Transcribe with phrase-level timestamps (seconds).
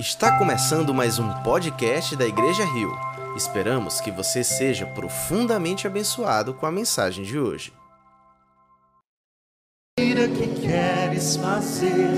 [0.00, 2.90] Está começando mais um podcast da Igreja Rio.
[3.36, 7.70] Esperamos que você seja profundamente abençoado com a mensagem de hoje.
[9.98, 12.08] que queres fazer,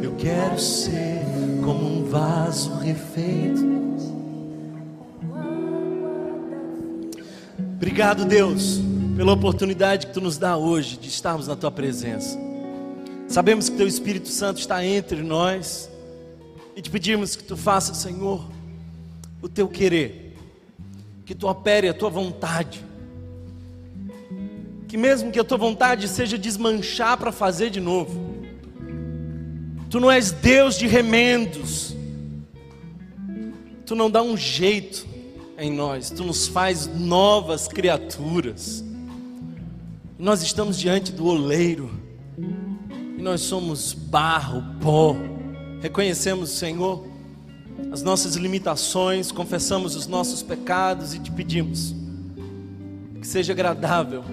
[0.00, 1.22] eu quero ser
[1.64, 3.60] como um vaso refeito.
[7.74, 8.80] Obrigado, Deus,
[9.16, 12.38] pela oportunidade que tu nos dá hoje de estarmos na tua presença.
[13.26, 15.90] Sabemos que teu Espírito Santo está entre nós
[16.76, 18.46] e te pedimos que tu faça, Senhor,
[19.40, 20.36] o teu querer,
[21.24, 22.92] que tu opere a tua vontade
[24.92, 28.36] que mesmo que a tua vontade seja desmanchar para fazer de novo,
[29.88, 31.96] tu não és Deus de remendos,
[33.86, 35.06] tu não dá um jeito
[35.56, 38.84] em nós, tu nos faz novas criaturas.
[40.18, 41.90] Nós estamos diante do oleiro,
[43.16, 45.16] e nós somos barro, pó.
[45.82, 47.04] Reconhecemos, Senhor,
[47.90, 51.94] as nossas limitações, confessamos os nossos pecados e te pedimos
[53.22, 54.24] que seja agradável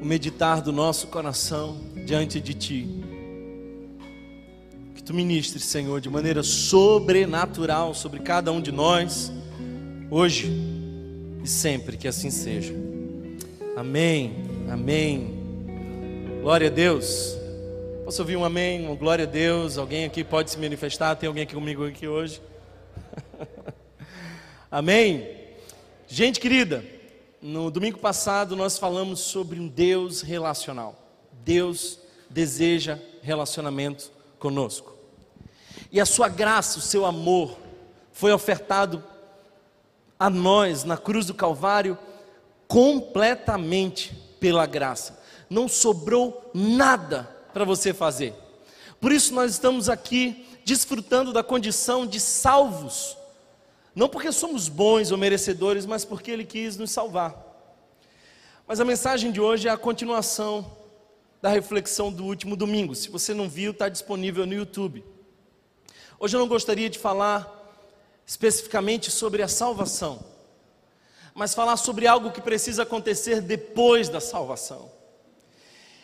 [0.00, 2.88] o meditar do nosso coração diante de Ti.
[4.94, 9.30] Que Tu ministres, Senhor, de maneira sobrenatural sobre cada um de nós,
[10.10, 10.50] hoje
[11.44, 12.74] e sempre, que assim seja.
[13.76, 14.32] Amém,
[14.70, 15.34] amém.
[16.40, 17.36] Glória a Deus.
[18.06, 19.76] Posso ouvir um amém, uma glória a Deus?
[19.76, 21.16] Alguém aqui pode se manifestar?
[21.16, 22.40] Tem alguém aqui comigo aqui hoje?
[24.70, 25.28] amém.
[26.06, 26.84] Gente querida,
[27.42, 30.94] no domingo passado nós falamos sobre um Deus relacional.
[31.44, 31.98] Deus
[32.30, 34.94] deseja relacionamento conosco.
[35.90, 37.58] E a sua graça, o seu amor,
[38.12, 39.02] foi ofertado
[40.16, 41.98] a nós na cruz do Calvário
[42.68, 45.20] completamente pela graça.
[45.50, 48.34] Não sobrou nada para você fazer.
[49.00, 53.16] Por isso nós estamos aqui desfrutando da condição de salvos
[53.96, 57.34] não porque somos bons ou merecedores, mas porque Ele quis nos salvar.
[58.66, 60.70] Mas a mensagem de hoje é a continuação
[61.40, 62.94] da reflexão do último domingo.
[62.94, 65.02] Se você não viu, está disponível no YouTube.
[66.20, 67.50] Hoje eu não gostaria de falar
[68.26, 70.22] especificamente sobre a salvação,
[71.34, 74.90] mas falar sobre algo que precisa acontecer depois da salvação.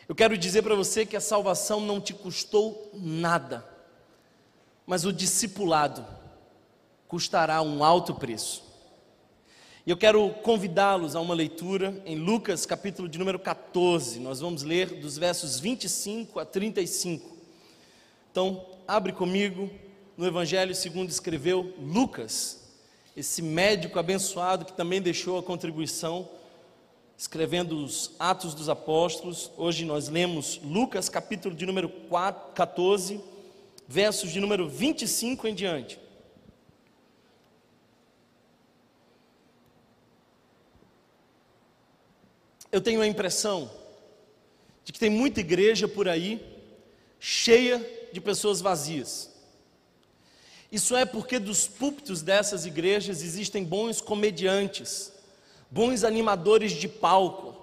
[0.08, 3.64] Eu quero dizer para você que a salvação não te custou nada,
[4.84, 6.04] mas o discipulado
[7.06, 8.64] custará um alto preço.
[9.86, 14.18] E eu quero convidá-los a uma leitura em Lucas, capítulo de número 14.
[14.18, 17.36] Nós vamos ler dos versos 25 a 35.
[18.30, 19.70] Então, abre comigo
[20.16, 22.60] no Evangelho segundo escreveu Lucas,
[23.16, 26.28] esse médico abençoado que também deixou a contribuição
[27.16, 29.50] escrevendo os Atos dos Apóstolos.
[29.56, 33.20] Hoje nós lemos Lucas, capítulo de número 4, 14,
[33.86, 36.02] versos de número 25 em diante.
[42.72, 43.70] eu tenho a impressão
[44.82, 46.42] de que tem muita igreja por aí
[47.20, 49.30] cheia de pessoas vazias.
[50.72, 55.11] Isso é porque dos púlpitos dessas igrejas existem bons comediantes,
[55.72, 57.56] bons animadores de palco,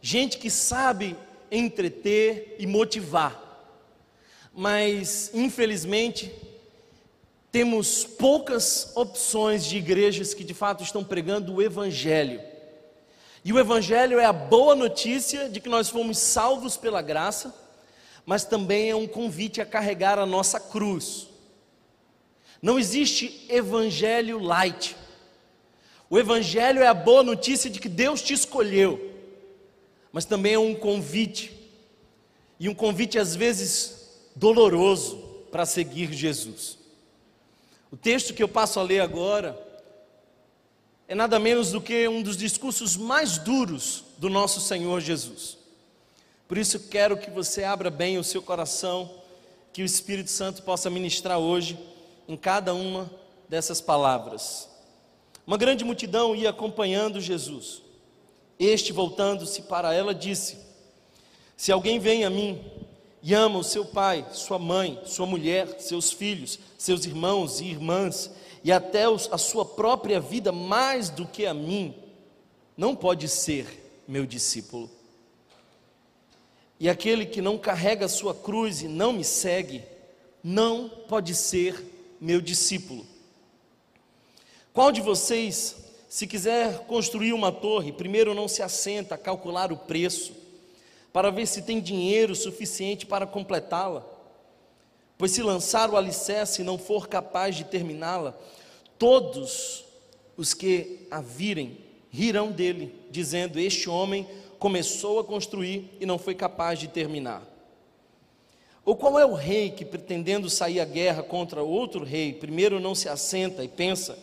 [0.00, 1.16] gente que sabe
[1.48, 3.40] entreter e motivar.
[4.52, 6.34] Mas, infelizmente,
[7.52, 12.40] temos poucas opções de igrejas que de fato estão pregando o Evangelho.
[13.44, 17.54] E o Evangelho é a boa notícia de que nós fomos salvos pela graça,
[18.26, 21.28] mas também é um convite a carregar a nossa cruz.
[22.60, 24.96] Não existe Evangelho light.
[26.12, 29.00] O Evangelho é a boa notícia de que Deus te escolheu,
[30.12, 31.58] mas também é um convite,
[32.60, 35.16] e um convite às vezes doloroso
[35.50, 36.76] para seguir Jesus.
[37.90, 39.58] O texto que eu passo a ler agora,
[41.08, 45.56] é nada menos do que um dos discursos mais duros do nosso Senhor Jesus.
[46.46, 49.10] Por isso quero que você abra bem o seu coração,
[49.72, 51.78] que o Espírito Santo possa ministrar hoje
[52.28, 53.10] em cada uma
[53.48, 54.70] dessas palavras.
[55.46, 57.82] Uma grande multidão ia acompanhando Jesus.
[58.58, 60.58] Este, voltando-se para ela, disse:
[61.56, 62.64] Se alguém vem a mim
[63.22, 68.30] e ama o seu pai, sua mãe, sua mulher, seus filhos, seus irmãos e irmãs,
[68.62, 71.94] e até a sua própria vida mais do que a mim,
[72.76, 73.66] não pode ser
[74.06, 74.90] meu discípulo.
[76.78, 79.82] E aquele que não carrega a sua cruz e não me segue,
[80.42, 81.80] não pode ser
[82.20, 83.06] meu discípulo.
[84.72, 85.76] Qual de vocês,
[86.08, 90.32] se quiser construir uma torre, primeiro não se assenta a calcular o preço,
[91.12, 94.02] para ver se tem dinheiro suficiente para completá-la?
[95.18, 98.34] Pois se lançar o alicerce e não for capaz de terminá-la,
[98.98, 99.84] todos
[100.38, 101.76] os que a virem
[102.10, 104.26] rirão dele, dizendo: Este homem
[104.58, 107.46] começou a construir e não foi capaz de terminar.
[108.86, 112.94] Ou qual é o rei que, pretendendo sair à guerra contra outro rei, primeiro não
[112.94, 114.18] se assenta e pensa,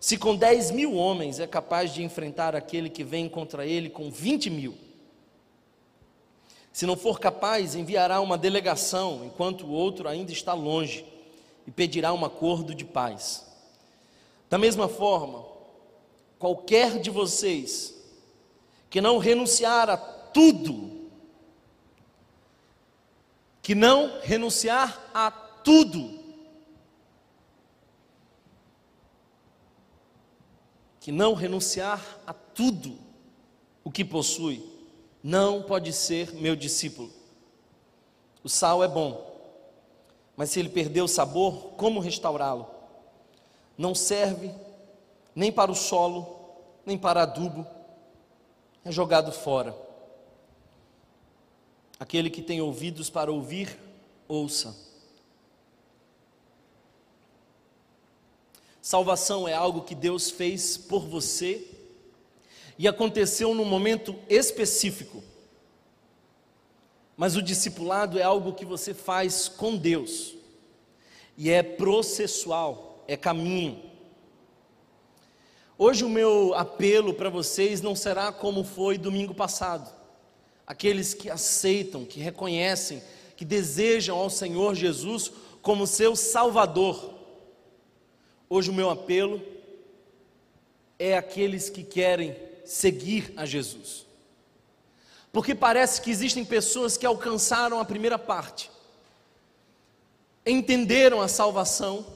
[0.00, 4.10] se com 10 mil homens é capaz de enfrentar aquele que vem contra ele com
[4.10, 4.74] 20 mil?
[6.72, 11.04] Se não for capaz, enviará uma delegação, enquanto o outro ainda está longe,
[11.66, 13.44] e pedirá um acordo de paz.
[14.48, 15.44] Da mesma forma,
[16.38, 17.94] qualquer de vocês
[18.88, 21.08] que não renunciar a tudo,
[23.60, 26.17] que não renunciar a tudo,
[31.00, 32.98] que não renunciar a tudo
[33.84, 34.64] o que possui,
[35.22, 37.10] não pode ser meu discípulo.
[38.42, 39.26] O sal é bom,
[40.36, 42.66] mas se ele perder o sabor, como restaurá-lo?
[43.76, 44.52] Não serve
[45.34, 46.26] nem para o solo,
[46.84, 47.66] nem para adubo,
[48.84, 49.76] é jogado fora.
[52.00, 53.78] Aquele que tem ouvidos para ouvir,
[54.26, 54.87] ouça.
[58.88, 61.62] Salvação é algo que Deus fez por você
[62.78, 65.22] e aconteceu num momento específico.
[67.14, 70.34] Mas o discipulado é algo que você faz com Deus,
[71.36, 73.78] e é processual, é caminho.
[75.76, 79.94] Hoje o meu apelo para vocês não será como foi domingo passado.
[80.66, 83.02] Aqueles que aceitam, que reconhecem,
[83.36, 85.30] que desejam ao Senhor Jesus
[85.60, 87.17] como seu Salvador.
[88.50, 89.42] Hoje o meu apelo
[90.98, 92.34] é aqueles que querem
[92.64, 94.06] seguir a Jesus.
[95.30, 98.70] Porque parece que existem pessoas que alcançaram a primeira parte,
[100.44, 102.06] entenderam a salvação,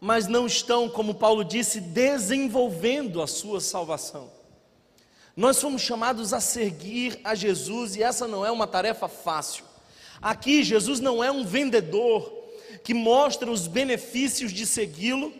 [0.00, 4.30] mas não estão, como Paulo disse, desenvolvendo a sua salvação.
[5.36, 9.64] Nós fomos chamados a seguir a Jesus e essa não é uma tarefa fácil.
[10.20, 12.32] Aqui, Jesus não é um vendedor
[12.82, 15.32] que mostra os benefícios de segui-lo,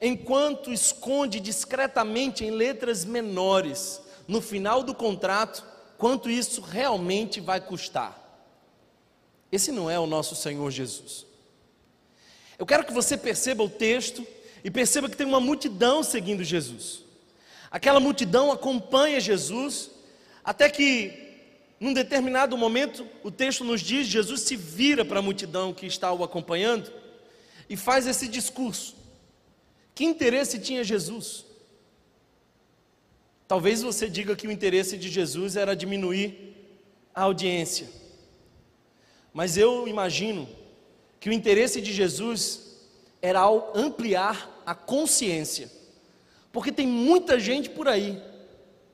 [0.00, 5.64] enquanto esconde discretamente em letras menores, no final do contrato,
[5.96, 8.22] quanto isso realmente vai custar.
[9.50, 11.24] Esse não é o nosso Senhor Jesus.
[12.58, 14.26] Eu quero que você perceba o texto
[14.64, 17.04] e perceba que tem uma multidão seguindo Jesus.
[17.70, 19.90] Aquela multidão acompanha Jesus,
[20.42, 21.12] até que,
[21.78, 26.12] num determinado momento, o texto nos diz: Jesus se vira para a multidão que está
[26.12, 26.90] o acompanhando
[27.68, 28.95] e faz esse discurso.
[29.96, 31.46] Que interesse tinha Jesus?
[33.48, 36.54] Talvez você diga que o interesse de Jesus era diminuir
[37.14, 37.88] a audiência.
[39.32, 40.46] Mas eu imagino
[41.18, 42.76] que o interesse de Jesus
[43.22, 43.42] era
[43.74, 45.72] ampliar a consciência.
[46.52, 48.22] Porque tem muita gente por aí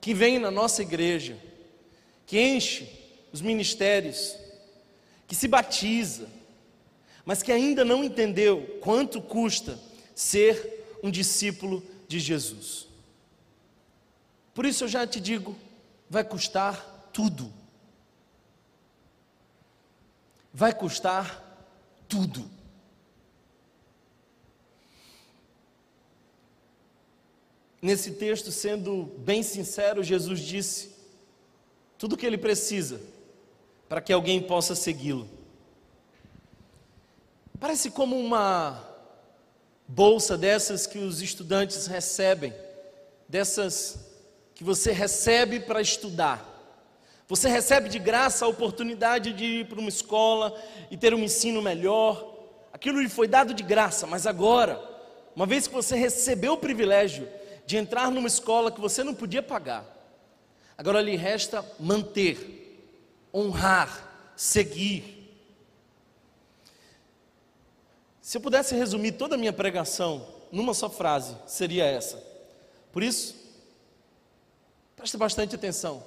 [0.01, 1.37] que vem na nossa igreja,
[2.27, 2.89] que enche
[3.33, 4.37] os ministérios,
[5.27, 6.29] que se batiza,
[7.25, 9.77] mas que ainda não entendeu quanto custa
[10.15, 12.87] ser um discípulo de Jesus.
[14.55, 15.57] Por isso eu já te digo,
[16.09, 17.53] vai custar tudo.
[20.53, 21.43] Vai custar
[22.09, 22.49] tudo.
[27.81, 30.95] Nesse texto, sendo bem sincero, Jesus disse
[31.99, 33.01] tudo o que ele precisa
[33.89, 35.29] para que alguém possa segui-lo.
[37.59, 38.92] Parece como uma
[39.95, 42.55] bolsa dessas que os estudantes recebem,
[43.29, 43.99] dessas
[44.55, 46.49] que você recebe para estudar.
[47.29, 50.59] Você recebe de graça a oportunidade de ir para uma escola
[50.91, 52.27] e ter um ensino melhor.
[52.73, 54.83] Aquilo lhe foi dado de graça, mas agora,
[55.37, 57.29] uma vez que você recebeu o privilégio
[57.67, 59.85] de entrar numa escola que você não podia pagar,
[60.77, 62.81] agora lhe resta manter,
[63.33, 65.22] honrar, seguir.
[68.33, 72.17] Se eu pudesse resumir toda a minha pregação numa só frase, seria essa.
[72.91, 73.37] Por isso,
[74.97, 76.03] Preste bastante atenção.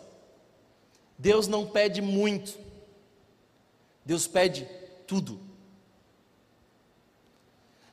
[1.19, 2.57] Deus não pede muito,
[4.03, 4.67] Deus pede
[5.05, 5.39] tudo.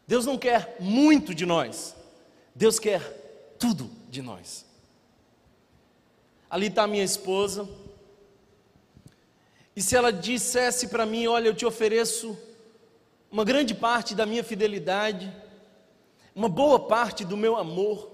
[0.07, 1.95] Deus não quer muito de nós,
[2.55, 3.03] Deus quer
[3.59, 4.65] tudo de nós.
[6.49, 7.69] Ali está minha esposa,
[9.77, 12.35] e se ela dissesse para mim: Olha, eu te ofereço
[13.33, 15.35] uma grande parte da minha fidelidade,
[16.35, 18.13] uma boa parte do meu amor,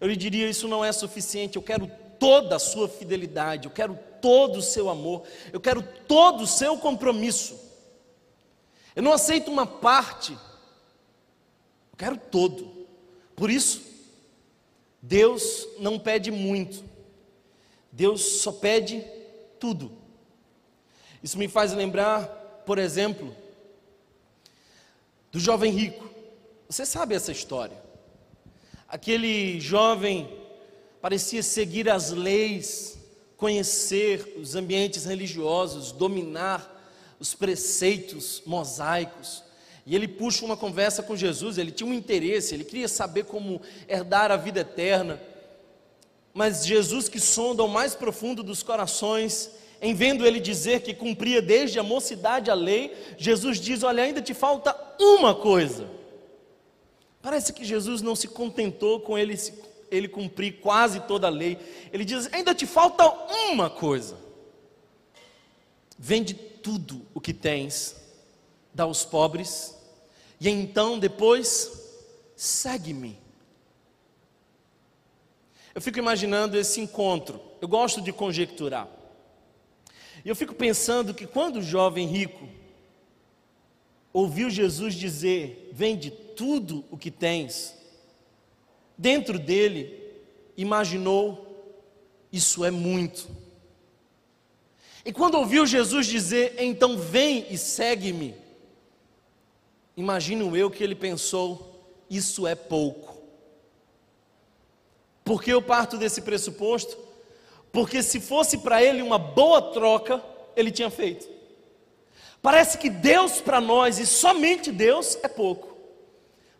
[0.00, 3.98] eu lhe diria: isso não é suficiente, eu quero toda a sua fidelidade, eu quero
[4.20, 7.60] todo o seu amor, eu quero todo o seu compromisso.
[8.94, 12.86] Eu não aceito uma parte, eu quero todo.
[13.34, 13.82] Por isso,
[15.00, 16.84] Deus não pede muito,
[17.90, 19.04] Deus só pede
[19.58, 19.90] tudo.
[21.20, 22.26] Isso me faz lembrar,
[22.64, 23.41] por exemplo,
[25.32, 26.08] do jovem rico.
[26.68, 27.82] Você sabe essa história?
[28.86, 30.28] Aquele jovem
[31.00, 32.98] parecia seguir as leis,
[33.38, 36.68] conhecer os ambientes religiosos, dominar
[37.18, 39.42] os preceitos mosaicos.
[39.86, 43.60] E ele puxa uma conversa com Jesus, ele tinha um interesse, ele queria saber como
[43.88, 45.20] herdar a vida eterna.
[46.34, 49.50] Mas Jesus, que sonda o mais profundo dos corações,
[49.82, 54.22] em vendo ele dizer que cumpria desde a mocidade a lei, Jesus diz: Olha, ainda
[54.22, 55.90] te falta uma coisa.
[57.20, 59.36] Parece que Jesus não se contentou com ele,
[59.90, 61.58] ele cumprir quase toda a lei.
[61.92, 63.04] Ele diz: Ainda te falta
[63.50, 64.16] uma coisa.
[65.98, 67.96] Vende tudo o que tens,
[68.72, 69.76] dá aos pobres,
[70.40, 71.72] e então depois
[72.36, 73.18] segue-me.
[75.74, 79.01] Eu fico imaginando esse encontro, eu gosto de conjecturar.
[80.24, 82.48] E eu fico pensando que quando o jovem rico
[84.12, 87.74] ouviu Jesus dizer: Vende tudo o que tens,
[88.96, 89.98] dentro dele
[90.56, 91.74] imaginou:
[92.32, 93.28] Isso é muito.
[95.04, 98.34] E quando ouviu Jesus dizer: Então vem e segue-me,
[99.96, 103.20] imagino eu que ele pensou: Isso é pouco.
[105.24, 106.96] Por que eu parto desse pressuposto?
[107.72, 110.22] Porque se fosse para ele uma boa troca,
[110.54, 111.26] ele tinha feito.
[112.42, 115.74] Parece que Deus para nós, e somente Deus, é pouco.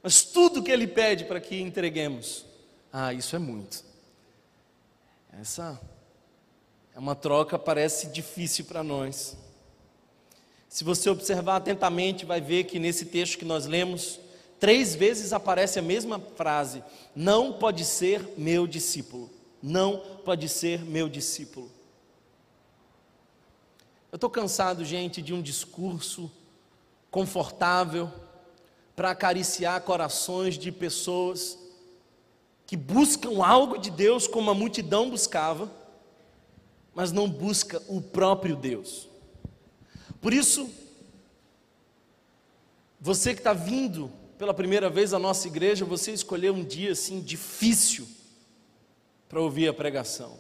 [0.03, 2.47] Mas tudo que Ele pede para que entreguemos,
[2.93, 3.85] ah, isso é muito.
[5.41, 5.79] Essa
[6.95, 9.37] é uma troca, parece difícil para nós.
[10.69, 14.19] Se você observar atentamente, vai ver que nesse texto que nós lemos,
[14.59, 16.83] três vezes aparece a mesma frase:
[17.15, 19.31] Não pode ser meu discípulo
[19.63, 21.71] não pode ser meu discípulo.
[24.11, 26.31] Eu estou cansado, gente, de um discurso
[27.11, 28.11] confortável
[28.97, 31.59] para acariciar corações de pessoas
[32.67, 35.71] que buscam algo de Deus como a multidão buscava,
[36.95, 39.09] mas não busca o próprio Deus.
[40.21, 40.69] Por isso,
[43.01, 47.21] você que está vindo pela primeira vez à nossa igreja, você escolheu um dia assim
[47.21, 48.07] difícil
[49.33, 50.39] para ouvir a pregação.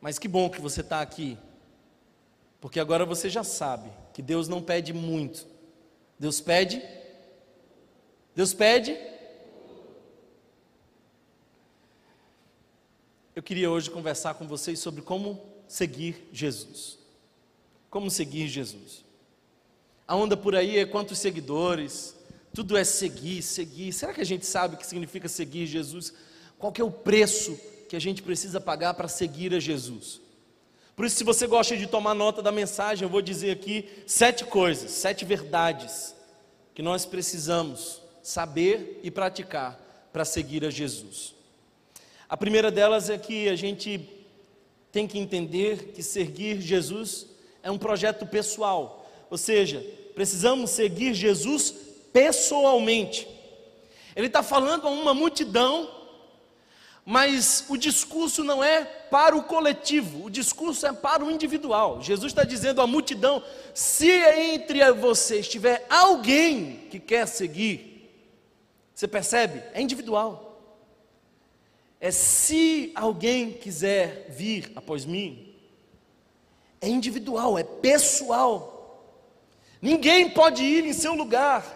[0.00, 1.38] Mas que bom que você está aqui,
[2.60, 5.46] porque agora você já sabe que Deus não pede muito.
[6.18, 6.82] Deus pede?
[8.34, 8.98] Deus pede?
[13.36, 16.98] Eu queria hoje conversar com vocês sobre como seguir Jesus.
[17.88, 19.04] Como seguir Jesus.
[20.08, 22.16] A onda por aí é quantos seguidores,
[22.52, 23.92] tudo é seguir, seguir.
[23.92, 26.12] Será que a gente sabe o que significa seguir Jesus?
[26.58, 30.20] Qual que é o preço que a gente precisa pagar para seguir a Jesus?
[30.96, 34.44] Por isso, se você gosta de tomar nota da mensagem, eu vou dizer aqui sete
[34.44, 36.14] coisas, sete verdades
[36.74, 39.80] que nós precisamos saber e praticar
[40.12, 41.34] para seguir a Jesus.
[42.28, 44.00] A primeira delas é que a gente
[44.90, 47.26] tem que entender que seguir Jesus
[47.62, 49.84] é um projeto pessoal, ou seja,
[50.14, 51.72] precisamos seguir Jesus
[52.12, 53.28] pessoalmente.
[54.16, 55.97] Ele está falando a uma multidão
[57.10, 62.02] mas o discurso não é para o coletivo, o discurso é para o individual.
[62.02, 68.12] Jesus está dizendo à multidão: se entre vocês tiver alguém que quer seguir,
[68.94, 69.62] você percebe?
[69.72, 70.60] É individual.
[71.98, 75.56] É se alguém quiser vir após mim,
[76.78, 79.16] é individual, é pessoal.
[79.80, 81.74] Ninguém pode ir em seu lugar.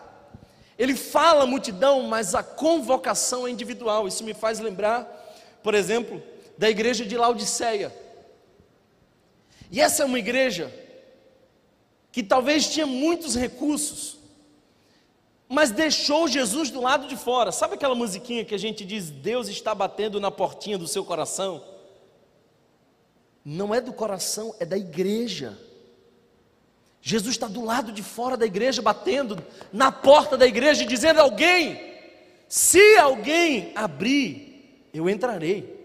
[0.79, 4.07] Ele fala à multidão, mas a convocação é individual.
[4.07, 5.21] Isso me faz lembrar
[5.63, 6.23] por exemplo,
[6.59, 7.93] da igreja de Laodiceia.
[9.71, 10.73] E essa é uma igreja
[12.13, 14.19] que talvez tinha muitos recursos,
[15.49, 17.51] mas deixou Jesus do lado de fora.
[17.51, 21.65] Sabe aquela musiquinha que a gente diz: Deus está batendo na portinha do seu coração?
[23.45, 25.59] Não é do coração, é da igreja.
[27.01, 29.43] Jesus está do lado de fora da igreja, batendo
[29.73, 31.81] na porta da igreja, dizendo: Alguém,
[32.47, 34.52] se alguém abrir,
[34.93, 35.81] eu entrarei.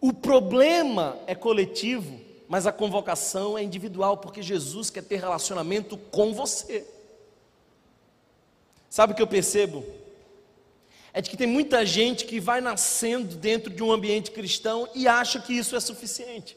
[0.00, 6.34] O problema é coletivo, mas a convocação é individual, porque Jesus quer ter relacionamento com
[6.34, 6.86] você.
[8.90, 9.84] Sabe o que eu percebo?
[11.12, 15.06] É de que tem muita gente que vai nascendo dentro de um ambiente cristão e
[15.06, 16.56] acha que isso é suficiente.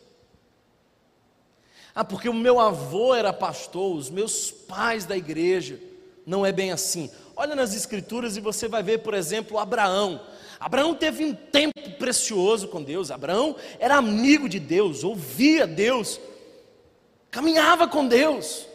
[1.96, 5.80] Ah, porque o meu avô era pastor, os meus pais da igreja.
[6.26, 7.10] Não é bem assim.
[7.36, 10.22] Olha nas escrituras e você vai ver, por exemplo, Abraão.
[10.60, 13.12] Abraão teve um tempo precioso com Deus.
[13.12, 16.20] Abraão era amigo de Deus, ouvia Deus,
[17.30, 18.68] caminhava com Deus.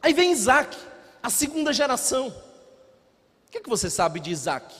[0.00, 0.76] Aí vem Isaac,
[1.22, 2.28] a segunda geração.
[2.28, 4.74] O que, é que você sabe de Isaac?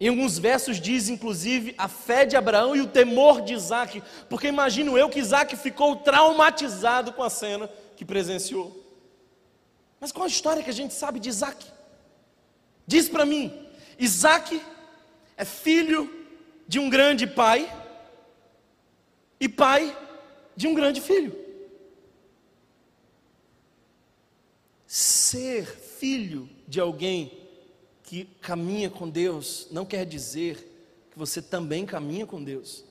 [0.00, 4.48] Em alguns versos diz, inclusive, a fé de Abraão e o temor de Isaac, porque
[4.48, 8.76] imagino eu que Isaac ficou traumatizado com a cena que presenciou.
[10.00, 11.64] Mas qual a história que a gente sabe de Isaac?
[12.84, 13.52] Diz para mim,
[13.96, 14.60] Isaac
[15.42, 16.08] é filho
[16.68, 17.70] de um grande pai
[19.40, 19.96] e pai
[20.56, 21.36] de um grande filho.
[24.86, 27.40] Ser filho de alguém
[28.04, 30.56] que caminha com Deus não quer dizer
[31.10, 32.84] que você também caminha com Deus.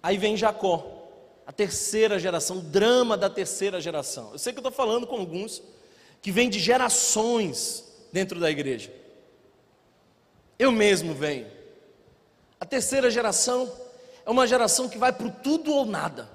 [0.00, 1.08] Aí vem Jacó,
[1.44, 4.30] a terceira geração, o drama da terceira geração.
[4.32, 5.60] Eu sei que eu estou falando com alguns
[6.22, 8.92] que vêm de gerações dentro da igreja.
[10.56, 11.57] Eu mesmo venho.
[12.60, 13.70] A terceira geração
[14.24, 16.28] é uma geração que vai para o tudo ou nada.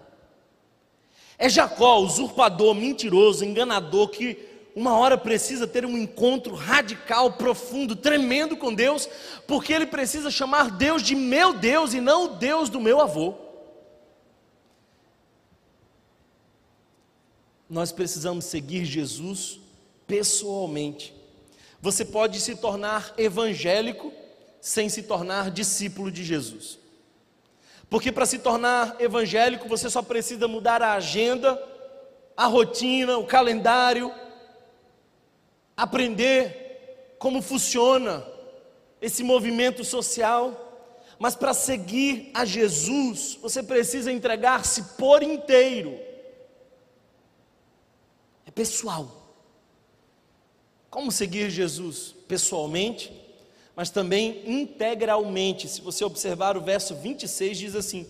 [1.38, 4.38] É Jacó, usurpador, mentiroso, enganador, que
[4.75, 9.08] uma hora precisa ter um encontro radical, profundo, tremendo com Deus,
[9.46, 13.36] porque ele precisa chamar Deus de meu Deus e não o Deus do meu avô.
[17.70, 19.60] Nós precisamos seguir Jesus
[20.08, 21.13] pessoalmente.
[21.82, 24.13] Você pode se tornar evangélico
[24.63, 26.79] sem se tornar discípulo de Jesus.
[27.89, 31.62] Porque para se tornar evangélico, você só precisa mudar a agenda,
[32.36, 34.10] a rotina, o calendário,
[35.75, 38.25] aprender como funciona
[39.01, 46.00] esse movimento social, mas para seguir a Jesus, você precisa entregar-se por inteiro.
[48.46, 49.36] É pessoal.
[50.89, 52.15] Como seguir Jesus?
[52.30, 53.22] Pessoalmente,
[53.75, 55.67] mas também integralmente.
[55.67, 58.07] Se você observar o verso 26, diz assim: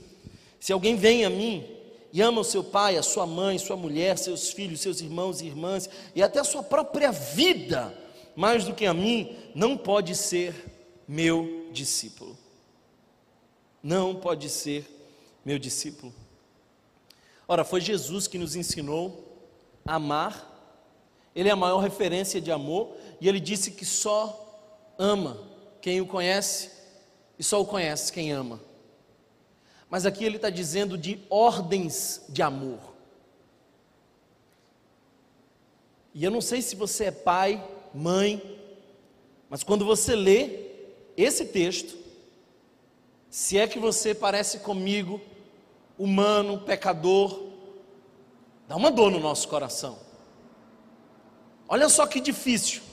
[0.60, 1.66] Se alguém vem a mim
[2.12, 5.48] e ama o seu pai, a sua mãe, sua mulher, seus filhos, seus irmãos e
[5.48, 7.94] irmãs, e até a sua própria vida,
[8.36, 10.54] mais do que a mim, não pode ser
[11.08, 12.38] meu discípulo.
[13.82, 14.86] Não pode ser
[15.44, 16.14] meu discípulo.
[17.48, 19.38] Ora, foi Jesus que nos ensinou
[19.86, 20.50] a amar,
[21.36, 24.40] Ele é a maior referência de amor, e Ele disse que só
[24.98, 25.53] ama
[25.84, 26.72] quem o conhece,
[27.38, 28.58] e só o conhece quem ama.
[29.90, 32.80] Mas aqui ele está dizendo de ordens de amor.
[36.14, 37.62] E eu não sei se você é pai,
[37.94, 38.42] mãe,
[39.50, 40.70] mas quando você lê
[41.18, 41.98] esse texto,
[43.30, 45.20] se é que você parece comigo,
[46.00, 47.44] humano, pecador,
[48.70, 50.00] dá uma dor no nosso coração.
[51.68, 52.93] Olha só que difícil.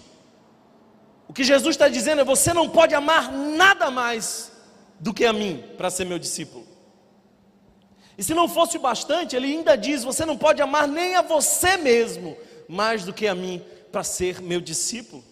[1.30, 4.50] O que Jesus está dizendo é: você não pode amar nada mais
[4.98, 6.66] do que a mim para ser meu discípulo.
[8.18, 11.76] E se não fosse bastante, ele ainda diz: Você não pode amar nem a você
[11.76, 12.36] mesmo
[12.68, 15.22] mais do que a mim para ser meu discípulo.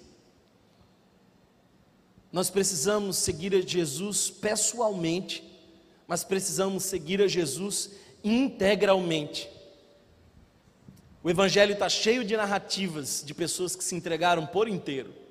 [2.30, 5.42] Nós precisamos seguir a Jesus pessoalmente,
[6.06, 7.90] mas precisamos seguir a Jesus
[8.22, 9.50] integralmente.
[11.24, 15.26] O Evangelho está cheio de narrativas de pessoas que se entregaram por inteiro.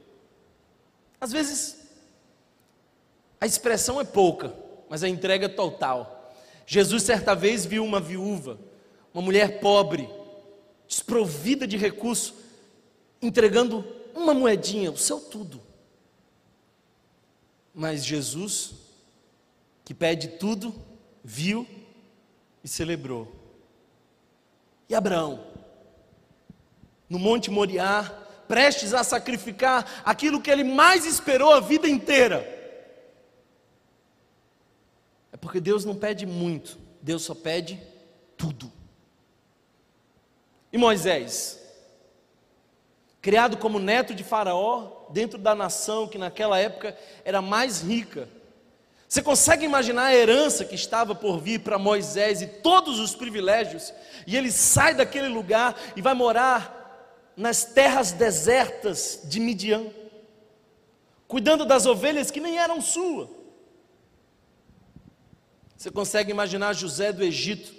[1.20, 1.78] Às vezes,
[3.40, 4.54] a expressão é pouca,
[4.90, 6.34] mas a entrega é total.
[6.66, 8.60] Jesus certa vez viu uma viúva,
[9.14, 10.10] uma mulher pobre,
[10.88, 12.36] desprovida de recurso,
[13.22, 15.62] entregando uma moedinha, o seu tudo.
[17.74, 18.74] Mas Jesus,
[19.86, 20.74] que pede tudo,
[21.24, 21.68] viu
[22.64, 23.32] e celebrou.
[24.90, 25.46] E Abraão,
[27.10, 32.58] no Monte Moriá, prestes a sacrificar aquilo que ele mais esperou a vida inteira
[35.38, 37.80] é porque Deus não pede muito, Deus só pede
[38.36, 38.72] tudo.
[40.74, 41.62] E Moisés,
[43.22, 48.28] criado como neto de Faraó, dentro da nação que naquela época era mais rica,
[49.08, 53.94] você consegue imaginar a herança que estava por vir para Moisés e todos os privilégios,
[54.26, 56.77] e ele sai daquele lugar e vai morar
[57.38, 59.86] nas terras desertas de Midian,
[61.28, 63.30] cuidando das ovelhas que nem eram suas.
[65.78, 67.78] Você consegue imaginar José do Egito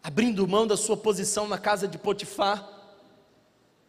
[0.00, 2.70] abrindo mão da sua posição na casa de Potifar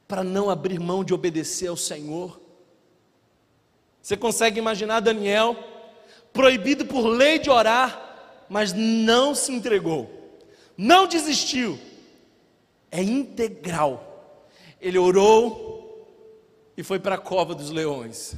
[0.08, 2.42] para não abrir mão de obedecer ao Senhor?
[4.02, 5.56] Você consegue imaginar Daniel
[6.34, 10.10] proibido por lei de orar, mas não se entregou.
[10.78, 11.80] não desistiu,
[12.96, 14.42] é integral.
[14.80, 15.76] Ele orou
[16.78, 18.36] e foi para a cova dos leões.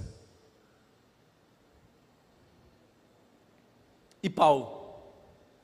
[4.24, 4.76] E Paulo?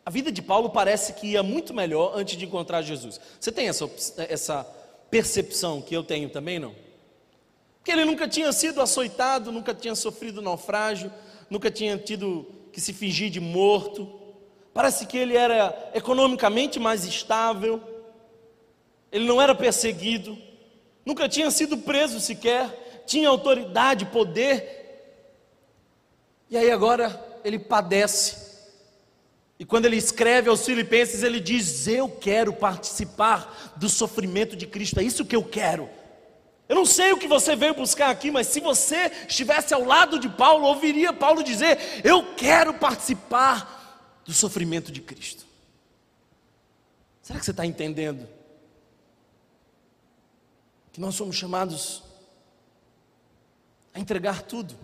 [0.05, 3.19] A vida de Paulo parece que ia muito melhor antes de encontrar Jesus.
[3.39, 3.89] Você tem essa,
[4.29, 4.63] essa
[5.09, 6.75] percepção que eu tenho também, não?
[7.83, 11.11] Que ele nunca tinha sido açoitado, nunca tinha sofrido naufrágio,
[11.49, 14.19] nunca tinha tido que se fingir de morto.
[14.73, 17.92] Parece que ele era economicamente mais estável,
[19.13, 20.35] ele não era perseguido,
[21.05, 24.81] nunca tinha sido preso sequer, tinha autoridade, poder.
[26.49, 28.41] E aí agora ele padece.
[29.59, 34.99] E quando ele escreve aos Filipenses, ele diz: Eu quero participar do sofrimento de Cristo,
[34.99, 35.87] é isso que eu quero.
[36.67, 40.17] Eu não sei o que você veio buscar aqui, mas se você estivesse ao lado
[40.17, 45.45] de Paulo, ouviria Paulo dizer: Eu quero participar do sofrimento de Cristo.
[47.21, 48.27] Será que você está entendendo?
[50.93, 52.03] Que nós somos chamados
[53.93, 54.75] a entregar tudo.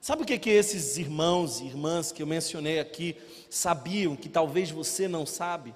[0.00, 3.16] Sabe o que, que esses irmãos e irmãs que eu mencionei aqui
[3.50, 5.74] sabiam que talvez você não sabe?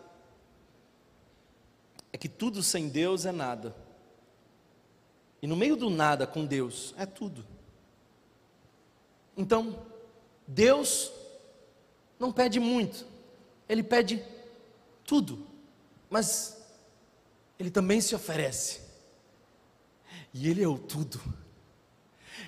[2.12, 3.74] É que tudo sem Deus é nada.
[5.42, 7.44] E no meio do nada com Deus é tudo.
[9.36, 9.84] Então,
[10.46, 11.10] Deus
[12.18, 13.06] não pede muito,
[13.68, 14.22] Ele pede
[15.04, 15.46] tudo,
[16.10, 16.62] mas
[17.58, 18.89] Ele também se oferece.
[20.32, 21.20] E Ele é o tudo.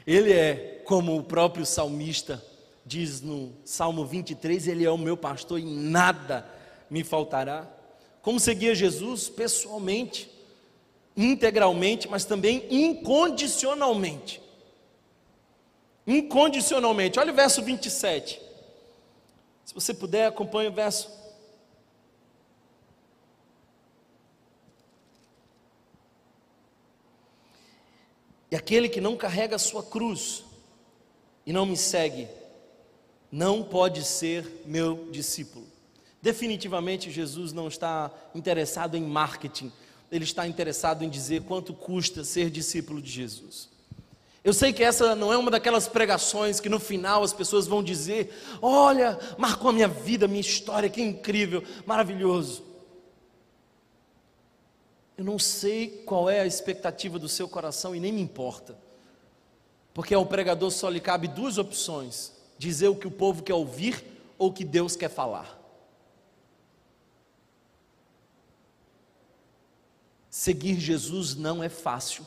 [0.06, 2.42] Ele é, como o próprio salmista
[2.84, 6.48] diz no Salmo 23, Ele é o meu pastor e nada
[6.90, 7.68] me faltará.
[8.20, 10.30] Como seguia Jesus pessoalmente,
[11.16, 14.40] integralmente, mas também incondicionalmente.
[16.06, 17.18] Incondicionalmente.
[17.18, 18.40] Olha o verso 27.
[19.64, 21.10] Se você puder, acompanhe o verso.
[28.52, 30.44] E aquele que não carrega a sua cruz
[31.46, 32.28] e não me segue,
[33.30, 35.66] não pode ser meu discípulo.
[36.20, 39.72] Definitivamente Jesus não está interessado em marketing,
[40.10, 43.70] ele está interessado em dizer quanto custa ser discípulo de Jesus.
[44.44, 47.82] Eu sei que essa não é uma daquelas pregações que no final as pessoas vão
[47.82, 52.62] dizer: Olha, marcou a minha vida, minha história, que incrível, maravilhoso.
[55.22, 58.76] Eu não sei qual é a expectativa do seu coração e nem me importa,
[59.94, 64.04] porque ao pregador só lhe cabe duas opções: dizer o que o povo quer ouvir
[64.36, 65.56] ou o que Deus quer falar.
[70.28, 72.26] Seguir Jesus não é fácil.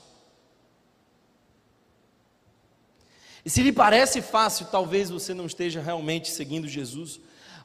[3.43, 7.19] E se lhe parece fácil, talvez você não esteja realmente seguindo Jesus,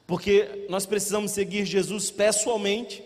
[0.05, 3.01] porque nós precisamos seguir Jesus pessoalmente,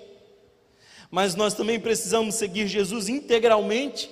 [1.10, 4.10] mas nós também precisamos seguir Jesus integralmente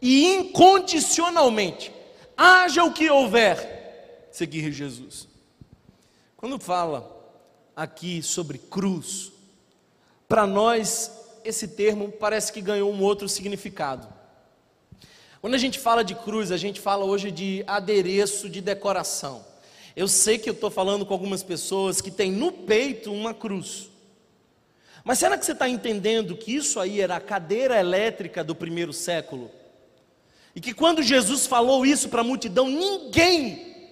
[0.00, 1.92] e incondicionalmente.
[2.36, 5.28] Haja o que houver, seguir Jesus.
[6.36, 7.18] Quando fala
[7.76, 9.32] aqui sobre cruz,
[10.26, 11.10] para nós
[11.44, 14.08] esse termo parece que ganhou um outro significado.
[15.40, 19.44] Quando a gente fala de cruz, a gente fala hoje de adereço de decoração.
[19.96, 23.89] Eu sei que eu estou falando com algumas pessoas que têm no peito uma cruz.
[25.10, 28.92] Mas será que você está entendendo que isso aí era a cadeira elétrica do primeiro
[28.92, 29.50] século?
[30.54, 33.90] E que quando Jesus falou isso para a multidão, ninguém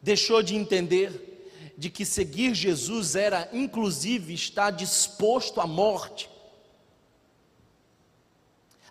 [0.00, 6.30] deixou de entender de que seguir Jesus era, inclusive, estar disposto à morte.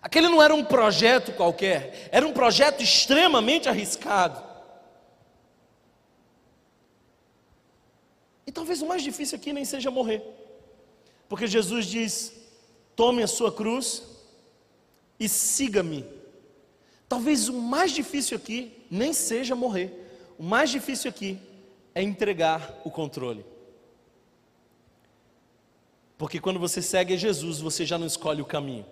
[0.02, 4.44] Aquele não era um projeto qualquer, era um projeto extremamente arriscado.
[8.46, 10.22] E talvez o mais difícil aqui nem seja morrer,
[11.32, 12.30] porque Jesus diz:
[12.94, 14.02] tome a sua cruz
[15.18, 16.04] e siga-me.
[17.08, 21.38] Talvez o mais difícil aqui nem seja morrer, o mais difícil aqui
[21.94, 23.46] é entregar o controle.
[26.18, 28.84] Porque quando você segue a Jesus, você já não escolhe o caminho.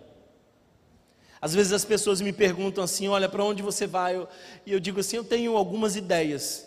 [1.42, 4.26] Às vezes as pessoas me perguntam assim: olha, para onde você vai?
[4.64, 6.66] e eu digo assim: eu tenho algumas ideias,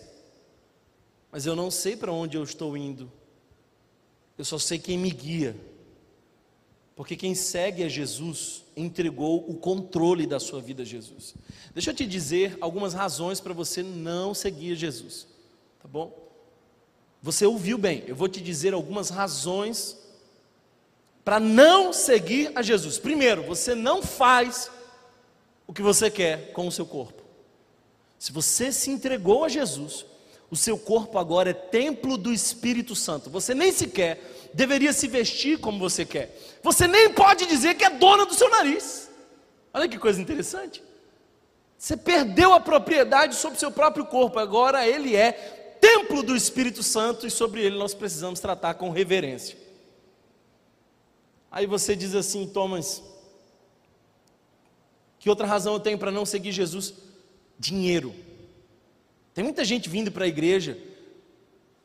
[1.31, 3.11] mas eu não sei para onde eu estou indo.
[4.37, 5.55] Eu só sei quem me guia.
[6.95, 11.33] Porque quem segue a Jesus entregou o controle da sua vida a Jesus.
[11.73, 15.27] Deixa eu te dizer algumas razões para você não seguir Jesus,
[15.81, 16.15] tá bom?
[17.21, 19.97] Você ouviu bem, eu vou te dizer algumas razões
[21.23, 22.99] para não seguir a Jesus.
[22.99, 24.69] Primeiro, você não faz
[25.65, 27.23] o que você quer com o seu corpo.
[28.19, 30.05] Se você se entregou a Jesus,
[30.53, 33.27] o seu corpo agora é templo do Espírito Santo.
[33.31, 34.21] Você nem sequer
[34.53, 36.39] deveria se vestir como você quer.
[36.61, 39.09] Você nem pode dizer que é dona do seu nariz.
[39.73, 40.83] Olha que coisa interessante.
[41.75, 45.31] Você perdeu a propriedade sobre o seu próprio corpo, agora ele é
[45.81, 49.57] templo do Espírito Santo e sobre ele nós precisamos tratar com reverência.
[51.51, 53.01] Aí você diz assim, Thomas,
[55.17, 56.93] que outra razão eu tenho para não seguir Jesus?
[57.57, 58.13] Dinheiro.
[59.33, 60.77] Tem muita gente vindo para a igreja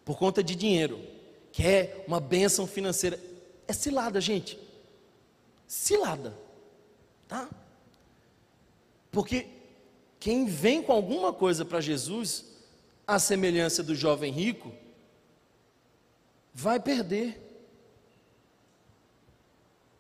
[0.05, 1.01] por conta de dinheiro,
[1.53, 3.19] quer uma bênção financeira.
[3.67, 4.59] É cilada, gente.
[5.67, 6.35] Cilada.
[7.27, 7.49] Tá?
[9.11, 9.47] Porque
[10.19, 12.45] quem vem com alguma coisa para Jesus,
[13.07, 14.73] à semelhança do jovem rico,
[16.55, 17.41] vai perder.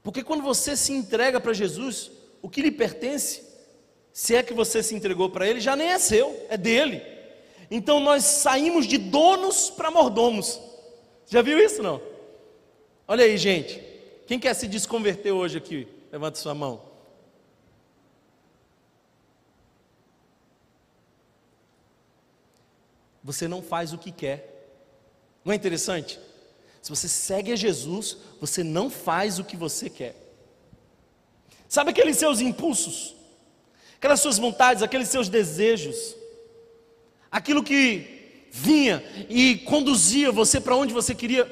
[0.02, 3.42] Porque quando você se entrega para Jesus, o que lhe pertence,
[4.12, 7.17] se é que você se entregou para Ele, já nem é seu, é dele.
[7.70, 10.60] Então nós saímos de donos para mordomos.
[11.26, 12.00] Já viu isso não?
[13.06, 13.82] Olha aí, gente.
[14.26, 15.88] Quem quer se desconverter hoje aqui?
[16.10, 16.82] Levanta sua mão.
[23.22, 24.70] Você não faz o que quer.
[25.44, 26.18] Não é interessante?
[26.80, 30.14] Se você segue a Jesus, você não faz o que você quer.
[31.68, 33.14] Sabe aqueles seus impulsos?
[33.96, 36.16] Aquelas suas vontades, aqueles seus desejos?
[37.30, 41.46] Aquilo que vinha e conduzia você para onde você queria.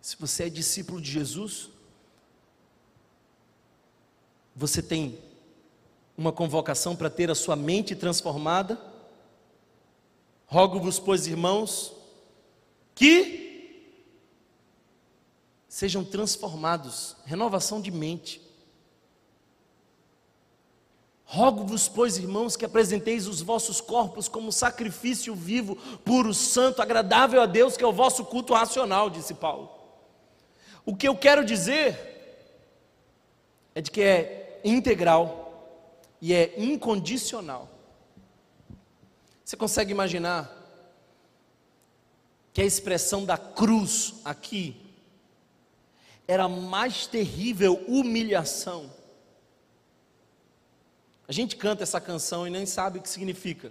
[0.00, 1.70] Se você é discípulo de Jesus,
[4.54, 5.18] você tem
[6.16, 8.78] uma convocação para ter a sua mente transformada.
[10.46, 11.94] Rogo-vos, pois, irmãos,
[12.94, 13.48] que
[15.68, 18.42] sejam transformados, renovação de mente.
[21.32, 27.46] Rogo-vos, pois, irmãos, que apresenteis os vossos corpos como sacrifício vivo, puro, santo, agradável a
[27.46, 29.70] Deus, que é o vosso culto racional, disse Paulo.
[30.84, 31.96] O que eu quero dizer
[33.76, 35.78] é de que é integral
[36.20, 37.68] e é incondicional.
[39.44, 40.50] Você consegue imaginar
[42.52, 44.84] que a expressão da cruz aqui
[46.26, 48.98] era a mais terrível humilhação
[51.30, 53.70] a gente canta essa canção e nem sabe o que significa.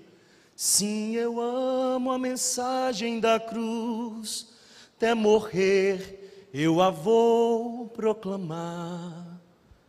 [0.55, 4.53] Sim, eu amo a mensagem da cruz,
[4.95, 9.41] até morrer eu a vou proclamar.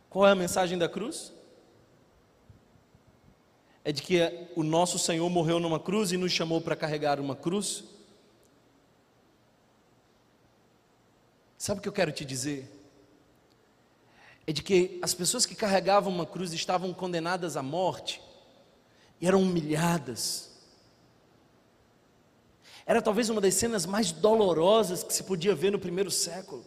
[0.09, 1.31] Qual é a mensagem da cruz?
[3.85, 4.19] É de que
[4.53, 7.85] o nosso Senhor morreu numa cruz e nos chamou para carregar uma cruz.
[11.57, 12.80] Sabe o que eu quero te dizer?
[14.45, 18.21] É de que as pessoas que carregavam uma cruz estavam condenadas à morte
[19.19, 20.51] e eram humilhadas.
[22.85, 26.65] Era talvez uma das cenas mais dolorosas que se podia ver no primeiro século.